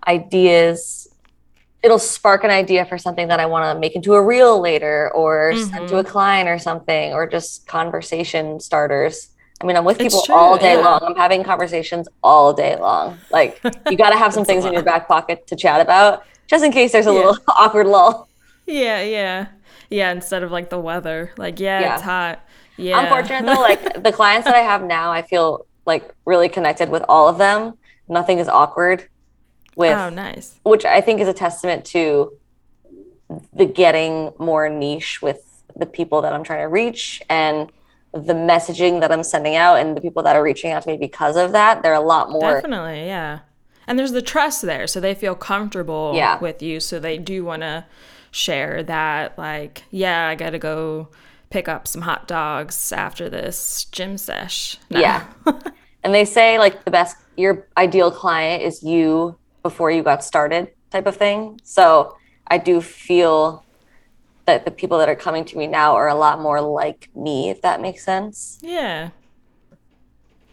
ideas. 0.05 1.07
It'll 1.81 1.97
spark 1.97 2.43
an 2.43 2.49
idea 2.49 2.83
for 2.83 2.97
something 2.97 3.29
that 3.29 3.39
I 3.39 3.45
want 3.45 3.73
to 3.73 3.79
make 3.79 3.95
into 3.95 4.15
a 4.15 4.21
reel 4.21 4.59
later 4.59 5.09
or 5.13 5.53
send 5.55 5.71
to 5.71 5.79
mm-hmm. 5.79 5.95
a 5.95 6.03
client 6.03 6.49
or 6.49 6.59
something, 6.59 7.13
or 7.13 7.25
just 7.25 7.67
conversation 7.67 8.59
starters. 8.59 9.29
I 9.61 9.65
mean, 9.65 9.77
I'm 9.77 9.85
with 9.85 9.97
people 9.97 10.23
all 10.29 10.57
day 10.57 10.73
yeah. 10.75 10.81
long. 10.81 10.99
I'm 11.03 11.15
having 11.15 11.43
conversations 11.43 12.07
all 12.21 12.53
day 12.53 12.75
long. 12.75 13.17
Like, 13.31 13.61
you 13.89 13.97
got 13.97 14.09
to 14.09 14.17
have 14.17 14.33
some 14.37 14.45
things 14.45 14.65
in 14.65 14.73
your 14.73 14.83
back 14.83 15.07
pocket 15.07 15.47
to 15.47 15.55
chat 15.55 15.79
about, 15.79 16.25
just 16.47 16.63
in 16.65 16.71
case 16.71 16.91
there's 16.91 17.07
a 17.07 17.13
Yeah. 17.13 17.19
little 17.19 17.37
awkward 17.47 17.87
lull. 17.87 18.27
Yeah, 18.65 19.01
yeah, 19.01 19.47
yeah. 19.89 20.11
Instead 20.11 20.43
of 20.43 20.51
like 20.51 20.69
the 20.69 20.79
weather, 20.79 21.31
like 21.37 21.59
yeah, 21.59 21.79
Yeah. 21.79 21.93
it's 21.93 22.03
hot. 22.03 22.47
Yeah, 22.77 22.97
I'm 22.97 23.07
fortunate 23.09 23.45
though, 23.45 23.61
like 23.61 24.03
the 24.03 24.11
clients 24.11 24.45
that 24.45 24.55
I 24.55 24.61
have 24.61 24.83
now, 24.83 25.11
I 25.11 25.21
feel 25.21 25.65
like 25.85 26.13
really 26.25 26.49
connected 26.49 26.89
with 26.89 27.03
all 27.07 27.27
of 27.27 27.37
them. 27.37 27.77
Nothing 28.07 28.39
is 28.39 28.47
awkward 28.47 29.07
with 29.75 29.97
oh, 29.97 30.09
nice. 30.09 30.59
which 30.63 30.85
I 30.85 31.01
think 31.01 31.21
is 31.21 31.27
a 31.27 31.33
testament 31.33 31.85
to 31.85 32.33
the 33.53 33.65
getting 33.65 34.33
more 34.39 34.69
niche 34.69 35.21
with 35.21 35.63
the 35.75 35.85
people 35.85 36.21
that 36.21 36.33
I'm 36.33 36.43
trying 36.43 36.59
to 36.61 36.67
reach 36.67 37.21
and 37.29 37.71
the 38.13 38.33
messaging 38.33 38.99
that 39.01 39.11
I'm 39.11 39.23
sending 39.23 39.55
out 39.55 39.75
and 39.75 39.97
the 39.97 40.01
people 40.01 40.21
that 40.23 40.35
are 40.35 40.43
reaching 40.43 40.71
out 40.71 40.83
to 40.83 40.89
me 40.89 40.97
because 40.97 41.35
of 41.35 41.51
that. 41.53 41.81
They're 41.81 41.93
a 41.93 41.99
lot 41.99 42.29
more 42.29 42.53
Definitely, 42.53 43.05
yeah. 43.05 43.39
And 43.87 43.97
there's 43.99 44.11
the 44.11 44.21
trust 44.21 44.61
there, 44.61 44.87
so 44.87 44.99
they 44.99 45.13
feel 45.15 45.35
comfortable 45.35 46.13
Yeah. 46.15 46.39
with 46.39 46.61
you, 46.61 46.79
so 46.79 46.99
they 46.99 47.17
do 47.17 47.43
want 47.43 47.63
to 47.63 47.85
share 48.31 48.83
that. 48.83 49.37
Like, 49.37 49.83
yeah, 49.91 50.27
I 50.27 50.35
gotta 50.35 50.59
go 50.59 51.09
pick 51.49 51.67
up 51.67 51.87
some 51.87 52.01
hot 52.01 52.27
dogs 52.27 52.91
after 52.91 53.29
this 53.29 53.85
gym 53.91 54.17
sesh. 54.17 54.77
No. 54.89 54.99
Yeah. 54.99 55.25
and 56.03 56.13
they 56.13 56.25
say 56.25 56.57
like 56.59 56.85
the 56.85 56.91
best 56.91 57.17
your 57.35 57.67
ideal 57.77 58.11
client 58.11 58.63
is 58.63 58.83
you 58.83 59.37
before 59.63 59.91
you 59.91 60.03
got 60.03 60.23
started 60.23 60.69
type 60.91 61.05
of 61.07 61.15
thing. 61.15 61.59
So 61.63 62.15
I 62.47 62.57
do 62.57 62.81
feel 62.81 63.63
that 64.45 64.65
the 64.65 64.71
people 64.71 64.97
that 64.99 65.09
are 65.09 65.15
coming 65.15 65.45
to 65.45 65.57
me 65.57 65.67
now 65.67 65.95
are 65.95 66.07
a 66.09 66.15
lot 66.15 66.41
more 66.41 66.59
like 66.61 67.09
me, 67.15 67.49
if 67.49 67.61
that 67.61 67.81
makes 67.81 68.03
sense. 68.03 68.59
yeah, 68.61 69.09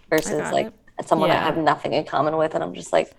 Versus 0.09 0.51
like 0.53 0.73
it. 0.99 1.09
someone 1.09 1.31
I 1.31 1.35
have 1.37 1.57
nothing 1.57 1.93
in 1.93 2.05
common 2.05 2.37
with 2.37 2.55
and 2.55 2.65
I'm 2.65 2.75
just 2.75 2.93
like, 2.93 3.13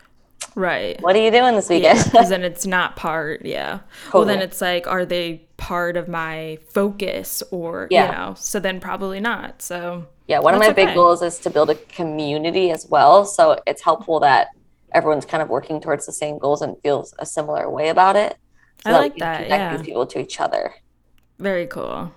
right. 0.56 1.02
what 1.02 1.16
are 1.16 1.22
you 1.22 1.32
doing 1.32 1.56
this 1.56 1.70
weekend? 1.70 2.04
because 2.06 2.30
then 2.30 2.44
it's 2.44 2.66
not 2.66 2.96
part. 2.98 3.46
Yeah. 3.46 3.80
Well, 4.14 4.26
then 4.26 4.42
it's 4.42 4.60
like, 4.60 4.88
are 4.88 5.06
they 5.06 5.42
part 5.58 5.96
of 5.96 6.08
my 6.10 6.58
focus, 6.74 7.42
or 7.52 7.88
Yeah. 7.92 8.06
you 8.06 8.12
know? 8.12 8.34
So 8.38 8.60
then 8.60 8.80
probably 8.82 9.20
not. 9.22 9.62
So 9.62 10.08
Yeah, 10.28 10.40
one 10.40 10.54
of 10.54 10.60
my 10.60 10.72
big 10.74 10.94
goals 10.96 11.22
is 11.22 11.40
to 11.40 11.50
build 11.50 11.70
a 11.70 11.76
community 11.76 12.72
as 12.72 12.88
well. 12.90 13.24
So 13.26 13.58
it's 13.68 13.82
helpful 13.84 14.20
that 14.22 14.48
everyone's 14.92 15.26
kind 15.26 15.42
of 15.42 15.48
working 15.50 15.80
towards 15.80 16.06
the 16.06 16.12
same 16.12 16.38
goals 16.40 16.62
and 16.62 16.76
feels 16.84 17.14
a 17.20 17.26
similar 17.26 17.70
way 17.70 17.88
about 17.90 18.16
it. 18.18 18.36
So 18.84 18.92
I 18.92 18.98
like 19.00 19.16
that, 19.18 19.44
Connect 19.44 19.50
yeah. 19.62 19.78
these 19.78 19.86
people 19.86 20.06
to 20.08 20.20
each 20.20 20.40
other. 20.40 20.74
very 21.40 21.68
cool. 21.68 22.12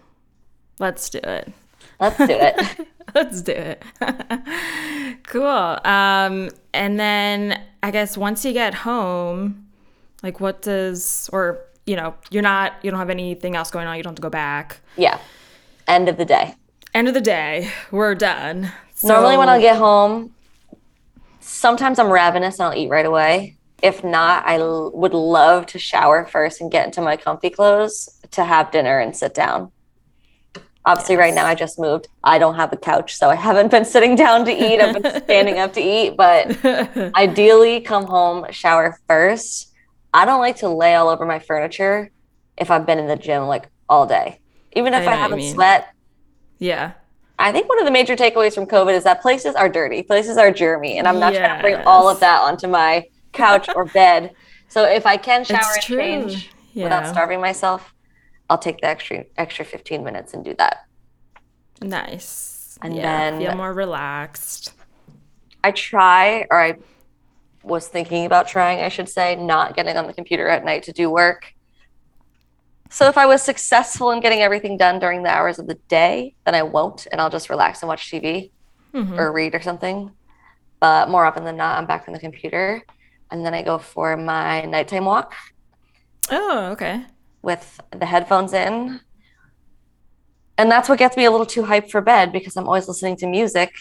Let's 0.78 1.08
do 1.10 1.18
it. 1.22 1.52
Let's 2.00 2.16
do 2.18 2.24
it. 2.30 2.88
Let's 3.14 3.42
do 3.42 3.52
it. 3.52 3.82
cool. 5.26 5.78
Um, 5.84 6.50
and 6.72 6.98
then 6.98 7.62
I 7.82 7.90
guess 7.90 8.16
once 8.16 8.44
you 8.44 8.52
get 8.52 8.74
home, 8.74 9.66
like 10.22 10.40
what 10.40 10.62
does 10.62 11.28
or 11.32 11.60
you 11.86 11.96
know, 11.96 12.14
you're 12.30 12.42
not 12.42 12.72
you 12.82 12.90
don't 12.90 12.98
have 12.98 13.10
anything 13.10 13.54
else 13.56 13.70
going 13.70 13.86
on, 13.86 13.96
you 13.96 14.02
don't 14.02 14.12
have 14.12 14.16
to 14.16 14.22
go 14.22 14.30
back. 14.30 14.80
yeah. 14.96 15.18
End 15.86 16.08
of 16.08 16.16
the 16.16 16.24
day. 16.24 16.54
End 16.94 17.08
of 17.08 17.14
the 17.14 17.20
day, 17.20 17.70
we're 17.90 18.14
done. 18.14 18.72
Normally, 19.02 19.36
when 19.36 19.48
So- 19.48 19.52
I 19.52 19.60
get 19.60 19.76
home, 19.76 20.32
sometimes 21.40 21.98
I'm 21.98 22.08
ravenous 22.10 22.58
and 22.58 22.68
I'll 22.68 22.78
eat 22.78 22.88
right 22.88 23.04
away. 23.04 23.56
If 23.84 24.02
not, 24.02 24.46
I 24.46 24.56
l- 24.56 24.90
would 24.94 25.12
love 25.12 25.66
to 25.66 25.78
shower 25.78 26.24
first 26.24 26.62
and 26.62 26.70
get 26.70 26.86
into 26.86 27.02
my 27.02 27.18
comfy 27.18 27.50
clothes 27.50 28.08
to 28.30 28.42
have 28.42 28.70
dinner 28.70 28.98
and 28.98 29.14
sit 29.14 29.34
down. 29.34 29.72
Obviously, 30.86 31.16
right 31.16 31.34
now 31.34 31.44
I 31.44 31.54
just 31.54 31.78
moved. 31.78 32.08
I 32.24 32.38
don't 32.38 32.54
have 32.54 32.72
a 32.72 32.78
couch, 32.78 33.14
so 33.14 33.28
I 33.28 33.34
haven't 33.34 33.70
been 33.70 33.84
sitting 33.84 34.16
down 34.16 34.46
to 34.46 34.50
eat. 34.50 34.80
I've 34.80 35.02
been 35.02 35.22
standing 35.24 35.58
up 35.58 35.74
to 35.74 35.82
eat, 35.82 36.16
but 36.16 36.56
ideally, 37.14 37.82
come 37.82 38.06
home, 38.06 38.50
shower 38.52 38.98
first. 39.06 39.70
I 40.14 40.24
don't 40.24 40.40
like 40.40 40.56
to 40.56 40.68
lay 40.70 40.94
all 40.94 41.10
over 41.10 41.26
my 41.26 41.38
furniture 41.38 42.10
if 42.56 42.70
I've 42.70 42.86
been 42.86 42.98
in 42.98 43.06
the 43.06 43.16
gym 43.16 43.42
like 43.42 43.68
all 43.86 44.06
day. 44.06 44.40
Even 44.72 44.94
if 44.94 45.04
know 45.04 45.10
I, 45.10 45.16
haven't 45.16 45.38
mean. 45.40 45.52
sweat, 45.52 45.94
yeah. 46.58 46.92
I 47.38 47.52
think 47.52 47.68
one 47.68 47.78
of 47.80 47.84
the 47.84 47.90
major 47.90 48.16
takeaways 48.16 48.54
from 48.54 48.64
COVID 48.64 48.94
is 48.94 49.04
that 49.04 49.20
places 49.20 49.54
are 49.54 49.68
dirty, 49.68 50.02
places 50.02 50.38
are 50.38 50.50
germy, 50.50 50.94
and 50.94 51.06
I'm 51.06 51.20
not 51.20 51.34
trying 51.34 51.58
to 51.58 51.62
bring 51.62 51.76
all 51.84 52.08
of 52.08 52.20
that 52.20 52.40
onto 52.40 52.66
my 52.66 53.04
couch 53.34 53.68
or 53.74 53.84
bed. 53.84 54.32
So 54.68 54.84
if 54.84 55.06
I 55.06 55.16
can 55.16 55.44
shower 55.44 55.58
It's 55.60 55.76
and 55.76 55.84
true. 55.84 55.96
change 55.98 56.50
without 56.74 57.06
starving 57.06 57.40
myself, 57.40 57.92
I'll 58.48 58.58
take 58.58 58.80
the 58.80 58.86
extra 58.88 59.24
extra 59.36 59.64
15 59.64 60.02
minutes 60.04 60.34
and 60.34 60.44
do 60.44 60.54
that. 60.58 60.86
Nice. 61.82 62.78
And 62.82 62.94
yeah, 62.96 63.02
then- 63.30 63.40
feel 63.40 63.56
more 63.56 63.72
relaxed. 63.72 64.72
I 65.62 65.70
try, 65.70 66.46
or 66.50 66.60
I 66.60 66.74
was 67.62 67.88
thinking 67.88 68.26
about 68.26 68.48
trying, 68.48 68.80
I 68.80 68.90
should 68.90 69.08
say, 69.08 69.34
not 69.36 69.74
getting 69.74 69.96
on 69.96 70.06
the 70.06 70.12
computer 70.12 70.48
at 70.48 70.64
night 70.64 70.82
to 70.84 70.92
do 70.92 71.08
work. 71.10 71.54
So 72.90 73.08
if 73.08 73.16
I 73.16 73.24
was 73.26 73.42
successful 73.42 74.10
in 74.10 74.20
getting 74.20 74.40
everything 74.40 74.76
done 74.76 74.98
during 74.98 75.22
the 75.22 75.30
hours 75.30 75.58
of 75.58 75.66
the 75.66 75.74
day, 75.88 76.34
then 76.44 76.54
I 76.54 76.62
won't, 76.62 77.06
and 77.10 77.20
I'll 77.20 77.30
just 77.30 77.48
relax 77.48 77.80
and 77.82 77.88
watch 77.88 78.10
TV. 78.10 78.50
Mhm. 78.92 79.18
or 79.18 79.32
read 79.32 79.56
or 79.56 79.60
something. 79.60 80.12
But 80.78 81.08
more 81.08 81.24
often 81.24 81.42
than 81.42 81.56
not, 81.56 81.78
I'm 81.78 81.86
back 81.86 82.04
on 82.06 82.14
the 82.14 82.20
computer. 82.20 82.80
And 83.34 83.44
then 83.44 83.52
I 83.52 83.62
go 83.62 83.78
for 83.78 84.16
my 84.16 84.62
nighttime 84.62 85.06
walk 85.06 85.34
Oh, 86.30 86.68
okay. 86.70 87.04
with 87.42 87.80
the 87.90 88.06
headphones 88.06 88.52
in. 88.52 89.00
And 90.56 90.70
that's 90.70 90.88
what 90.88 91.00
gets 91.00 91.16
me 91.16 91.24
a 91.24 91.32
little 91.32 91.44
too 91.44 91.62
hyped 91.62 91.90
for 91.90 92.00
bed 92.00 92.30
because 92.30 92.56
I'm 92.56 92.68
always 92.68 92.86
listening 92.86 93.16
to 93.16 93.26
music. 93.26 93.72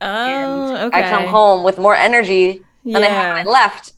Oh, 0.00 0.76
okay. 0.86 0.96
I 1.04 1.10
come 1.10 1.26
home 1.26 1.64
with 1.64 1.76
more 1.78 1.96
energy 1.96 2.62
than 2.84 3.02
I 3.02 3.06
had 3.06 3.34
when 3.34 3.48
I 3.48 3.50
left. 3.50 3.94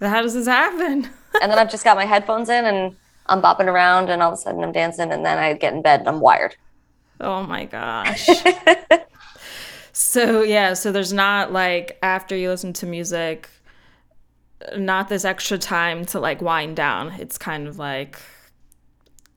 How 0.00 0.22
does 0.22 0.32
this 0.32 0.46
happen? 0.46 1.10
And 1.42 1.52
then 1.52 1.58
I've 1.58 1.70
just 1.70 1.84
got 1.84 1.98
my 1.98 2.06
headphones 2.06 2.48
in 2.48 2.64
and 2.64 2.96
I'm 3.26 3.42
bopping 3.42 3.66
around 3.66 4.08
and 4.08 4.22
all 4.22 4.32
of 4.32 4.38
a 4.38 4.40
sudden 4.40 4.64
I'm 4.64 4.72
dancing 4.72 5.12
and 5.12 5.22
then 5.22 5.36
I 5.36 5.52
get 5.52 5.74
in 5.74 5.82
bed 5.82 6.00
and 6.00 6.08
I'm 6.08 6.20
wired. 6.20 6.56
Oh 7.20 7.42
my 7.42 7.66
gosh. 7.66 8.26
so 10.10 10.42
yeah, 10.42 10.74
so 10.74 10.90
there's 10.90 11.12
not 11.12 11.52
like 11.52 11.98
after 12.02 12.34
you 12.36 12.48
listen 12.48 12.72
to 12.72 12.86
music, 12.86 13.48
not 14.76 15.08
this 15.08 15.24
extra 15.24 15.56
time 15.56 16.04
to 16.06 16.18
like 16.18 16.42
wind 16.42 16.74
down. 16.74 17.12
It's 17.20 17.38
kind 17.38 17.68
of 17.68 17.78
like 17.78 18.18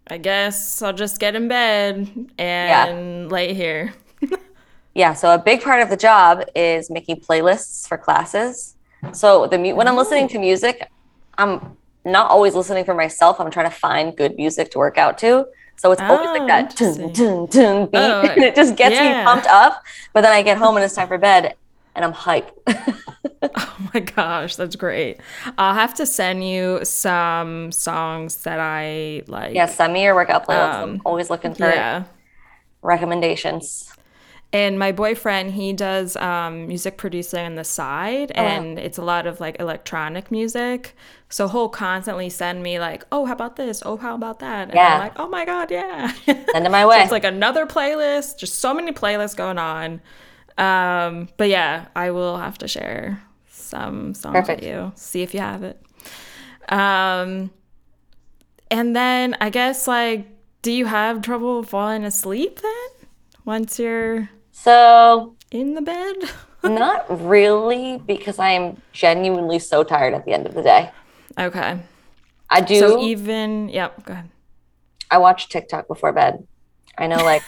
I 0.07 0.17
guess 0.17 0.81
I'll 0.81 0.93
just 0.93 1.19
get 1.19 1.35
in 1.35 1.47
bed 1.47 2.31
and 2.39 3.31
lay 3.31 3.53
here. 3.53 3.93
Yeah, 4.95 5.13
so 5.13 5.33
a 5.33 5.39
big 5.39 5.63
part 5.63 5.81
of 5.81 5.89
the 5.89 5.97
job 5.97 6.43
is 6.53 6.91
making 6.91 7.21
playlists 7.21 7.87
for 7.87 7.97
classes. 7.97 8.75
So 9.11 9.47
the 9.47 9.73
when 9.73 9.87
I'm 9.87 9.95
listening 9.95 10.27
to 10.27 10.37
music, 10.37 10.87
I'm 11.35 11.75
not 12.05 12.29
always 12.29 12.53
listening 12.53 12.85
for 12.85 12.93
myself. 12.93 13.39
I'm 13.39 13.49
trying 13.49 13.71
to 13.71 13.75
find 13.75 14.15
good 14.15 14.35
music 14.35 14.69
to 14.71 14.77
work 14.77 14.99
out 14.99 15.17
to. 15.19 15.47
So 15.77 15.91
it's 15.91 16.03
always 16.07 16.31
like 16.31 16.43
Oh, 16.43 16.47
that 16.47 16.75
dun, 16.75 17.11
dun, 17.11 17.45
dun 17.47 17.85
beat, 17.87 17.95
Oh, 17.95 18.21
and 18.35 18.43
it 18.43 18.55
just 18.55 18.75
gets 18.75 18.95
yeah. 18.95 19.01
me 19.01 19.13
pumped 19.15 19.47
up. 19.47 19.81
But 20.13 20.21
then 20.21 20.31
I 20.31 20.41
get 20.41 20.57
home 20.57 20.75
and 20.77 20.85
it's 20.85 20.95
time 20.95 21.07
for 21.07 21.17
bed, 21.17 21.55
and 21.95 22.05
I'm 22.05 22.13
hyped. 22.13 22.51
Oh 23.55 23.77
my 23.93 23.99
gosh, 23.99 24.55
that's 24.55 24.75
great. 24.75 25.19
I'll 25.57 25.73
have 25.75 25.93
to 25.95 26.05
send 26.05 26.47
you 26.47 26.79
some 26.83 27.71
songs 27.71 28.37
that 28.43 28.59
I 28.59 29.23
like. 29.27 29.53
yeah, 29.53 29.65
send 29.67 29.93
me 29.93 30.03
your 30.03 30.15
workout 30.15 30.47
playlist. 30.47 30.81
I'm 30.81 30.95
Um, 30.95 31.01
always 31.05 31.29
looking 31.29 31.53
for 31.53 31.69
Yeah. 31.69 32.05
recommendations. 32.81 33.91
And 34.51 34.77
my 34.77 34.91
boyfriend, 34.91 35.53
he 35.53 35.73
does 35.73 36.15
um, 36.17 36.67
music 36.67 36.95
producing 36.97 37.43
on 37.43 37.55
the 37.55 37.63
side, 37.63 38.31
wow. 38.35 38.43
and 38.45 38.77
it's 38.77 38.99
a 38.99 39.01
lot 39.01 39.25
of 39.25 39.39
like 39.39 39.57
electronic 39.59 40.29
music. 40.29 40.95
So 41.33 41.47
he'll 41.47 41.67
constantly 41.67 42.29
send 42.29 42.61
me 42.61 42.79
like, 42.79 43.07
"Oh, 43.11 43.25
how 43.25 43.33
about 43.33 43.55
this? 43.55 43.81
Oh, 43.83 43.97
how 43.97 44.13
about 44.13 44.37
that?" 44.41 44.69
And 44.69 44.75
Yeah. 44.75 44.93
I'm 44.93 44.99
like, 44.99 45.13
"Oh 45.17 45.27
my 45.27 45.45
god, 45.45 45.71
yeah!" 45.71 46.11
Send 46.27 46.67
it 46.67 46.69
my 46.69 46.81
so 46.83 46.89
way. 46.89 47.01
it's 47.01 47.11
like 47.11 47.23
another 47.23 47.65
playlist. 47.65 48.37
Just 48.37 48.59
so 48.59 48.71
many 48.71 48.91
playlists 48.91 49.35
going 49.35 49.57
on. 49.57 49.99
Um, 50.59 51.29
but 51.37 51.49
yeah, 51.49 51.87
I 51.95 52.11
will 52.11 52.37
have 52.37 52.59
to 52.59 52.67
share 52.67 53.19
some 53.49 54.13
songs 54.13 54.35
Perfect. 54.35 54.61
with 54.61 54.69
you. 54.69 54.91
See 54.93 55.23
if 55.23 55.33
you 55.33 55.39
have 55.39 55.63
it. 55.63 55.81
Um, 56.69 57.49
and 58.69 58.95
then 58.95 59.35
I 59.41 59.49
guess 59.49 59.87
like, 59.87 60.27
do 60.61 60.71
you 60.71 60.85
have 60.85 61.23
trouble 61.23 61.63
falling 61.63 62.03
asleep 62.03 62.61
then? 62.61 63.07
Once 63.43 63.79
you're 63.79 64.29
So, 64.51 65.35
In 65.49 65.73
the 65.73 65.81
bed? 65.81 66.15
not 66.63 67.05
really, 67.27 67.97
because 68.05 68.37
I 68.37 68.51
am 68.51 68.79
genuinely 68.91 69.57
so 69.57 69.83
tired 69.83 70.13
at 70.13 70.25
the 70.25 70.31
end 70.33 70.45
of 70.45 70.53
the 70.53 70.61
day. 70.61 70.91
Okay. 71.37 71.79
I 72.49 72.61
do. 72.61 72.79
So 72.79 73.01
even, 73.01 73.69
yep, 73.69 74.05
go 74.05 74.13
ahead. 74.13 74.29
I 75.09 75.17
watch 75.17 75.49
TikTok 75.49 75.87
before 75.87 76.11
bed. 76.11 76.47
I 76.97 77.07
know, 77.07 77.17
like, 77.17 77.43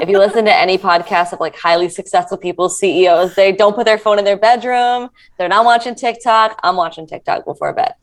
if 0.00 0.08
you 0.08 0.18
listen 0.18 0.44
to 0.46 0.54
any 0.54 0.78
podcast 0.78 1.32
of 1.32 1.40
like 1.40 1.56
highly 1.56 1.88
successful 1.88 2.38
people, 2.38 2.68
CEOs, 2.68 3.34
they 3.34 3.52
don't 3.52 3.74
put 3.74 3.84
their 3.84 3.98
phone 3.98 4.18
in 4.18 4.24
their 4.24 4.38
bedroom. 4.38 5.10
They're 5.38 5.48
not 5.48 5.64
watching 5.64 5.94
TikTok. 5.94 6.58
I'm 6.62 6.76
watching 6.76 7.06
TikTok 7.06 7.44
before 7.44 7.72
bed. 7.74 7.94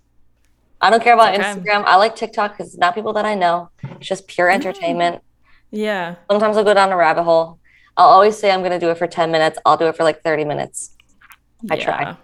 I 0.81 0.89
don't 0.89 1.03
care 1.03 1.13
about 1.13 1.33
Okay. 1.33 1.43
Instagram. 1.43 1.83
I 1.85 1.95
like 1.97 2.15
TikTok 2.15 2.51
because 2.51 2.67
it's 2.67 2.77
not 2.77 2.95
people 2.95 3.13
that 3.13 3.25
I 3.25 3.35
know. 3.35 3.69
It's 3.83 4.07
just 4.07 4.27
pure 4.27 4.49
entertainment. 4.49 5.21
Yeah. 5.71 6.15
Sometimes 6.29 6.57
I'll 6.57 6.63
go 6.63 6.73
down 6.73 6.91
a 6.91 6.97
rabbit 6.97 7.23
hole. 7.23 7.59
I'll 7.97 8.07
always 8.07 8.37
say 8.37 8.51
I'm 8.51 8.61
going 8.61 8.71
to 8.71 8.79
do 8.79 8.89
it 8.89 8.97
for 8.97 9.07
10 9.07 9.29
minutes. 9.31 9.59
I'll 9.65 9.75
do 9.77 9.87
it 9.87 9.97
for 9.97 10.03
like 10.03 10.23
30 10.23 10.45
minutes. 10.45 10.95
I 11.69 11.75
try. 11.75 12.15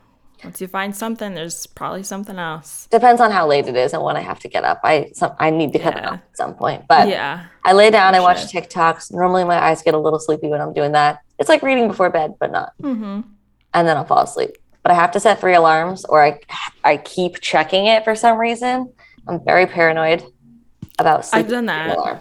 Once 0.45 0.61
you 0.61 0.67
find 0.67 0.95
something, 0.95 1.33
there's 1.33 1.65
probably 1.65 2.03
something 2.03 2.37
else. 2.37 2.87
Depends 2.91 3.19
on 3.19 3.31
how 3.31 3.47
late 3.47 3.67
it 3.67 3.75
is 3.75 3.93
and 3.93 4.03
when 4.03 4.15
I 4.15 4.21
have 4.21 4.39
to 4.39 4.47
get 4.47 4.63
up. 4.63 4.79
I 4.83 5.09
some, 5.13 5.33
I 5.39 5.49
need 5.49 5.73
to 5.73 5.79
cut 5.79 5.95
it 5.97 6.03
Yeah. 6.03 6.09
off 6.11 6.19
at 6.31 6.37
some 6.37 6.53
point. 6.55 6.85
But 6.87 7.09
yeah. 7.09 7.45
I 7.63 7.73
lay 7.73 7.89
down, 7.89 8.13
I 8.15 8.19
watch. 8.19 8.45
TikToks. 8.45 9.11
Normally 9.11 9.43
my 9.43 9.57
eyes 9.61 9.81
get 9.81 9.93
a 9.95 9.97
little 9.97 10.19
sleepy 10.19 10.47
when 10.47 10.61
I'm 10.61 10.71
doing 10.73 10.91
that. 10.93 11.19
It's 11.39 11.49
like 11.49 11.63
reading 11.63 11.87
before 11.87 12.09
bed, 12.09 12.35
but 12.39 12.51
not. 12.51 12.73
Mm-hmm. 12.81 13.21
And 13.73 13.87
then 13.87 13.97
I'll 13.97 14.05
fall 14.05 14.21
asleep. 14.23 14.51
But 14.83 14.91
I 14.91 14.95
have 14.95 15.11
to 15.11 15.19
set 15.19 15.41
three 15.41 15.55
alarms 15.55 16.05
or 16.05 16.23
I 16.23 16.39
I 16.83 16.97
keep 16.97 17.41
checking 17.41 17.87
it 17.87 18.03
for 18.03 18.15
some 18.15 18.37
reason. 18.37 18.93
I'm 19.27 19.43
very 19.43 19.65
paranoid 19.65 20.23
about 20.99 21.25
sleep. 21.25 21.45
I've 21.45 21.49
done 21.49 21.65
that. 21.65 21.97
Alarm. 21.97 22.19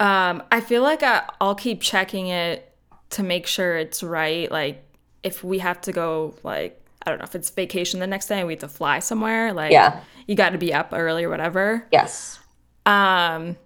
Um, 0.00 0.42
I 0.50 0.60
feel 0.60 0.82
like 0.82 1.02
I, 1.02 1.28
I'll 1.40 1.54
keep 1.54 1.82
checking 1.82 2.28
it 2.28 2.74
to 3.10 3.22
make 3.22 3.46
sure 3.46 3.76
it's 3.76 4.02
right. 4.02 4.50
Like 4.50 4.82
if 5.22 5.44
we 5.44 5.58
have 5.58 5.80
to 5.82 5.92
go, 5.92 6.34
like 6.42 6.76
I 7.04 7.10
don't 7.10 7.18
know 7.18 7.24
if 7.24 7.34
it's 7.34 7.50
vacation 7.50 8.00
the 8.00 8.06
next 8.06 8.26
day 8.26 8.38
and 8.38 8.46
we 8.46 8.52
have 8.54 8.60
to 8.60 8.68
fly 8.68 8.98
somewhere. 8.98 9.52
Like 9.52 9.72
Yeah. 9.72 10.00
you 10.26 10.34
got 10.34 10.50
to 10.50 10.58
be 10.58 10.72
up 10.74 10.90
early 10.92 11.24
or 11.24 11.30
whatever. 11.30 11.86
Yes. 11.90 12.38
Um, 12.86 13.56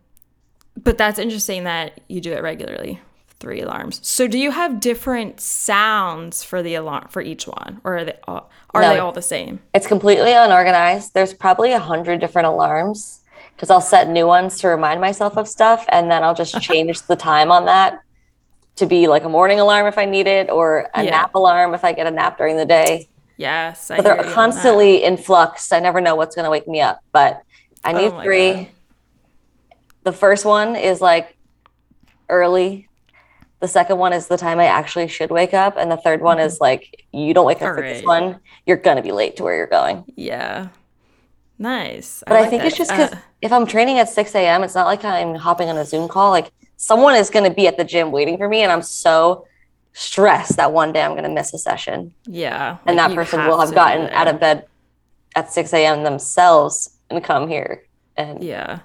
but 0.82 0.98
that's 0.98 1.18
interesting 1.18 1.64
that 1.64 2.00
you 2.08 2.20
do 2.20 2.32
it 2.32 2.42
regularly. 2.42 3.00
Three 3.40 3.60
alarms. 3.60 4.00
So 4.02 4.26
do 4.26 4.38
you 4.38 4.52
have 4.52 4.80
different 4.80 5.40
sounds 5.40 6.42
for 6.42 6.62
the 6.62 6.76
alarm 6.76 7.08
for 7.10 7.20
each 7.20 7.46
one, 7.46 7.80
or 7.84 7.98
are 7.98 8.04
they 8.04 8.16
all, 8.26 8.50
are 8.72 8.80
No. 8.82 8.88
they 8.90 8.98
all 8.98 9.12
the 9.12 9.20
same? 9.22 9.60
It's 9.74 9.86
completely 9.86 10.32
unorganized. 10.32 11.12
There's 11.14 11.34
probably 11.34 11.72
a 11.72 11.78
hundred 11.78 12.20
different 12.20 12.46
alarms 12.46 13.20
because 13.54 13.68
I'll 13.70 13.80
set 13.82 14.08
new 14.08 14.26
ones 14.26 14.58
to 14.60 14.68
remind 14.68 15.00
myself 15.00 15.36
of 15.36 15.46
stuff, 15.48 15.84
and 15.90 16.10
then 16.10 16.22
I'll 16.22 16.34
just 16.34 16.58
change 16.62 17.02
the 17.02 17.16
time 17.16 17.50
on 17.50 17.66
that 17.66 17.98
to 18.76 18.86
be 18.86 19.06
like 19.06 19.24
a 19.24 19.28
morning 19.28 19.60
alarm 19.60 19.86
if 19.86 19.98
I 19.98 20.04
need 20.04 20.26
it, 20.26 20.50
or 20.50 20.88
a 20.94 21.04
Yeah. 21.04 21.10
nap 21.10 21.34
alarm 21.34 21.74
if 21.74 21.84
I 21.84 21.92
get 21.92 22.06
a 22.06 22.10
nap 22.10 22.38
during 22.38 22.56
the 22.56 22.66
day. 22.66 23.08
Yes, 23.36 23.90
I 23.90 24.00
they're 24.00 24.22
constantly 24.32 25.02
in 25.02 25.16
flux. 25.16 25.72
I 25.72 25.80
never 25.80 26.00
know 26.00 26.14
what's 26.16 26.36
going 26.36 26.44
to 26.44 26.50
wake 26.50 26.68
me 26.68 26.80
up, 26.80 27.00
but 27.12 27.40
I 27.84 27.92
need 27.92 28.12
Oh 28.12 28.22
three. 28.22 28.52
God. 28.54 28.66
The 30.04 30.12
first 30.12 30.44
one 30.44 30.76
is 30.76 31.00
like 31.00 31.36
early. 32.28 32.88
The 33.60 33.68
second 33.68 33.98
one 33.98 34.12
is 34.12 34.26
the 34.28 34.36
time 34.36 34.60
I 34.60 34.66
actually 34.66 35.08
should 35.08 35.30
wake 35.30 35.54
up, 35.54 35.76
and 35.78 35.90
the 35.90 35.96
third 35.96 36.20
one 36.20 36.38
is 36.38 36.60
like 36.60 37.04
you 37.12 37.32
don't 37.32 37.46
wake 37.46 37.62
up 37.62 37.74
for 37.74 37.80
this 37.82 38.04
one, 38.04 38.40
you're 38.66 38.76
gonna 38.76 39.02
be 39.02 39.12
late 39.12 39.36
to 39.36 39.42
where 39.42 39.56
you're 39.56 39.66
going. 39.66 40.04
Yeah, 40.16 40.68
nice. 41.58 42.22
But 42.26 42.36
I, 42.36 42.40
like 42.42 42.50
think 42.50 42.64
it's 42.64 42.76
just 42.76 42.90
because 42.90 43.12
Uh, 43.12 43.16
if 43.40 43.52
I'm 43.52 43.66
training 43.66 43.98
at 43.98 44.08
6 44.10 44.34
a.m., 44.34 44.62
it's 44.64 44.74
not 44.74 44.86
like 44.86 45.04
I'm 45.04 45.34
hopping 45.34 45.70
on 45.70 45.76
a 45.78 45.84
Zoom 45.84 46.08
call. 46.08 46.30
Like 46.30 46.52
someone 46.76 47.14
is 47.16 47.30
going 47.30 47.48
to 47.48 47.54
be 47.54 47.66
at 47.66 47.76
the 47.76 47.84
gym 47.84 48.12
waiting 48.12 48.36
for 48.38 48.48
me, 48.48 48.62
and 48.62 48.72
I'm 48.72 48.82
so 48.82 49.46
stressed 49.92 50.56
that 50.56 50.72
one 50.72 50.92
day 50.92 51.02
I'm 51.02 51.12
going 51.12 51.24
to 51.24 51.28
miss 51.30 51.54
a 51.54 51.58
session. 51.58 52.14
yeah, 52.26 52.78
And 52.86 52.96
like, 52.96 53.06
that 53.08 53.10
you 53.10 53.16
person 53.16 53.46
will 53.46 53.60
have 53.60 53.74
gotten 53.74 54.08
out 54.08 54.28
of 54.28 54.40
bed 54.40 54.66
at 55.36 55.52
6 55.52 55.72
a.m. 55.72 56.02
themselves 56.04 56.98
and 57.10 57.22
come 57.22 57.48
here. 57.48 57.84
And 58.16 58.42
Yeah, 58.42 58.80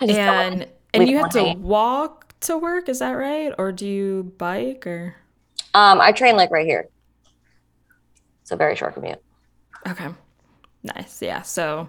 I 0.00 0.06
just 0.06 0.18
don't 0.24 0.36
wanna 0.36 0.50
and 0.52 0.66
and 0.94 1.08
you 1.08 1.16
have 1.18 1.30
to 1.30 1.40
on 1.40 1.62
walk 1.62 2.34
to 2.40 2.58
work. 2.58 2.88
Is 2.88 2.98
that 2.98 3.12
right, 3.12 3.52
or 3.58 3.72
do 3.72 3.86
you 3.86 4.32
bike 4.38 4.86
or? 4.86 5.16
Um, 5.74 6.00
I 6.00 6.12
train 6.12 6.36
like 6.36 6.50
right 6.50 6.66
here. 6.66 6.88
It's 8.42 8.50
a 8.50 8.56
very 8.56 8.76
short 8.76 8.94
commute. 8.94 9.22
Okay. 9.88 10.08
Nice. 10.82 11.22
Yeah. 11.22 11.42
So 11.42 11.80
at 11.80 11.88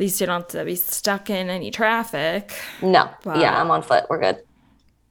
least 0.00 0.20
you 0.20 0.26
don't 0.26 0.40
have 0.42 0.48
to 0.48 0.64
be 0.64 0.74
stuck 0.74 1.30
in 1.30 1.50
any 1.50 1.70
traffic. 1.70 2.52
No, 2.82 3.10
Wow. 3.24 3.38
yeah, 3.40 3.60
I'm 3.60 3.70
on 3.70 3.82
foot. 3.82 4.04
We're 4.10 4.18
good. 4.18 4.38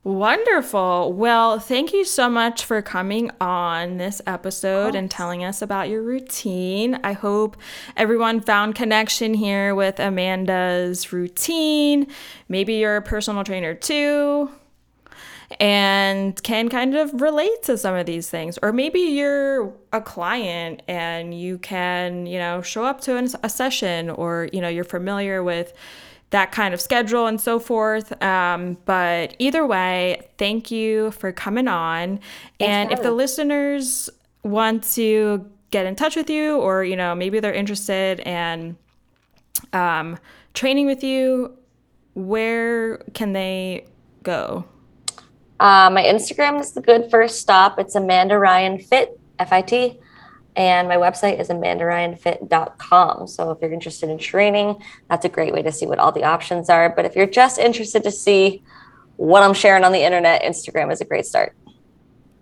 Wonderful. 0.04 1.12
Well, 1.14 1.60
thank 1.60 1.92
you 1.92 2.06
so 2.06 2.30
much 2.30 2.64
for 2.64 2.82
coming 2.82 3.32
on 3.42 3.98
this 3.98 4.22
episode 4.26 4.96
and 4.96 5.12
telling 5.12 5.44
us 5.44 5.62
about 5.62 5.90
your 5.90 6.02
routine. 6.02 7.00
I 7.04 7.12
hope 7.12 7.58
everyone 7.98 8.40
found 8.40 8.76
connection 8.76 9.34
here 9.34 9.76
with 9.76 10.00
Amanda's 10.00 11.12
routine. 11.12 12.08
Maybe 12.48 12.76
you're 12.76 12.96
a 12.96 13.02
personal 13.02 13.44
trainer 13.44 13.76
too 13.76 14.50
and 15.60 16.42
can 16.44 16.70
kind 16.70 16.96
of 16.96 17.22
relate 17.22 17.64
to 17.64 17.78
some 17.78 17.96
of 17.96 18.06
these 18.06 18.30
things. 18.30 18.60
Or 18.62 18.72
maybe 18.72 19.00
you're 19.00 19.74
a 19.92 20.02
client 20.02 20.82
and 20.88 21.34
you 21.34 21.58
can, 21.58 22.26
you 22.26 22.38
know, 22.38 22.62
show 22.62 22.84
up 22.84 23.02
to 23.02 23.18
an- 23.18 23.34
a 23.44 23.50
session 23.50 24.10
or, 24.10 24.50
you 24.54 24.62
know, 24.62 24.70
you're 24.70 24.84
familiar 24.84 25.44
with 25.44 25.74
that 26.30 26.52
kind 26.52 26.74
of 26.74 26.82
schedule 26.82 27.26
and 27.26 27.42
so 27.42 27.60
forth. 27.60 28.22
Um, 28.22 28.78
but 28.86 29.36
either 29.40 29.66
way, 29.66 30.30
thank 30.38 30.70
you 30.70 31.12
for 31.12 31.32
coming 31.32 31.68
on. 31.68 32.20
and 32.60 32.92
if 32.92 33.02
the 33.02 33.12
listeners 33.12 34.10
want 34.44 34.84
to 34.94 35.50
get 35.72 35.86
in 35.86 35.96
touch 35.96 36.16
with 36.16 36.30
you 36.30 36.58
or, 36.58 36.84
you 36.84 36.96
know, 36.96 37.16
maybe 37.16 37.40
they're 37.40 37.54
interested 37.54 38.20
in 38.22 38.78
um, 39.74 40.18
training 40.54 40.86
with 40.86 41.04
you, 41.04 41.58
where 42.14 42.98
can 43.14 43.34
they 43.34 43.86
go? 44.24 44.66
Uh, 45.60 45.90
my 45.92 46.04
Instagram 46.04 46.60
is 46.60 46.72
the 46.72 46.82
good 46.82 47.12
first 47.12 47.40
stop. 47.40 47.80
It's 47.80 47.96
Amanda 47.96 48.40
Ryan 48.40 48.80
Fit, 48.80 49.20
F 49.40 49.52
I 49.52 49.62
T. 49.62 50.00
And 50.56 50.88
my 50.88 50.98
website 50.98 51.40
is 51.40 51.50
amandaryanfit.com. 51.50 53.28
So 53.28 53.52
if 53.52 53.62
you're 53.62 53.72
interested 53.72 54.10
in 54.10 54.18
training, 54.18 54.82
that's 55.10 55.24
a 55.24 55.30
great 55.30 55.54
way 55.54 55.62
to 55.62 55.72
see 55.72 55.86
what 55.86 56.00
all 56.00 56.12
the 56.12 56.24
options 56.24 56.70
are. 56.70 56.90
But 56.94 57.06
if 57.06 57.16
you're 57.16 57.28
just 57.28 57.60
interested 57.60 58.04
to 58.04 58.12
see 58.12 58.64
what 59.16 59.44
I'm 59.44 59.54
sharing 59.54 59.84
on 59.84 59.92
the 59.92 60.04
internet, 60.04 60.44
Instagram 60.44 60.92
is 60.92 61.02
a 61.02 61.06
great 61.06 61.26
start. 61.26 61.56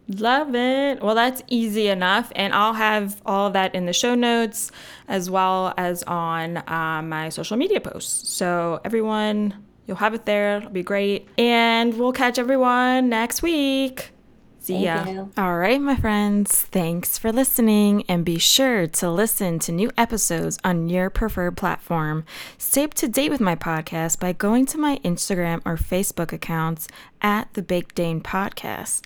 Love 0.09 0.55
it. 0.55 1.01
Well, 1.03 1.15
that's 1.15 1.43
easy 1.47 1.89
enough. 1.89 2.31
And 2.35 2.53
I'll 2.53 2.73
have 2.73 3.21
all 3.25 3.47
of 3.47 3.53
that 3.53 3.75
in 3.75 3.85
the 3.85 3.93
show 3.93 4.15
notes 4.15 4.71
as 5.07 5.29
well 5.29 5.73
as 5.77 6.01
on 6.03 6.63
um, 6.67 7.09
my 7.09 7.29
social 7.29 7.57
media 7.57 7.81
posts. 7.81 8.29
So, 8.29 8.79
everyone, 8.85 9.66
you'll 9.87 9.97
have 9.97 10.13
it 10.13 10.25
there. 10.25 10.57
It'll 10.57 10.69
be 10.69 10.83
great. 10.83 11.27
And 11.37 11.97
we'll 11.97 12.13
catch 12.13 12.37
everyone 12.37 13.09
next 13.09 13.41
week. 13.41 14.11
See 14.59 14.83
ya. 14.83 15.05
You. 15.05 15.31
All 15.37 15.57
right, 15.57 15.79
my 15.79 15.95
friends. 15.95 16.51
Thanks 16.63 17.17
for 17.17 17.31
listening. 17.31 18.03
And 18.09 18.25
be 18.25 18.37
sure 18.37 18.85
to 18.85 19.09
listen 19.09 19.59
to 19.59 19.71
new 19.71 19.89
episodes 19.97 20.59
on 20.61 20.89
your 20.89 21.09
preferred 21.09 21.55
platform. 21.55 22.25
Stay 22.57 22.83
up 22.83 22.93
to 22.95 23.07
date 23.07 23.31
with 23.31 23.39
my 23.39 23.55
podcast 23.55 24.19
by 24.19 24.33
going 24.33 24.65
to 24.65 24.77
my 24.77 24.97
Instagram 25.05 25.61
or 25.63 25.77
Facebook 25.77 26.33
accounts 26.33 26.89
at 27.21 27.53
the 27.53 27.61
Big 27.61 27.95
Dane 27.95 28.19
Podcast. 28.19 29.05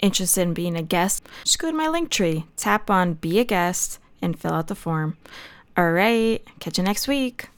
Interested 0.00 0.40
in 0.40 0.54
being 0.54 0.76
a 0.76 0.82
guest? 0.82 1.28
Just 1.44 1.58
go 1.58 1.70
to 1.70 1.76
my 1.76 1.88
Linktree, 1.88 2.44
tap 2.56 2.90
on 2.90 3.12
Be 3.14 3.38
a 3.38 3.44
Guest, 3.44 3.98
and 4.22 4.38
fill 4.38 4.54
out 4.54 4.68
the 4.68 4.74
form. 4.74 5.18
All 5.76 5.92
right, 5.92 6.42
catch 6.58 6.78
you 6.78 6.84
next 6.84 7.06
week. 7.06 7.48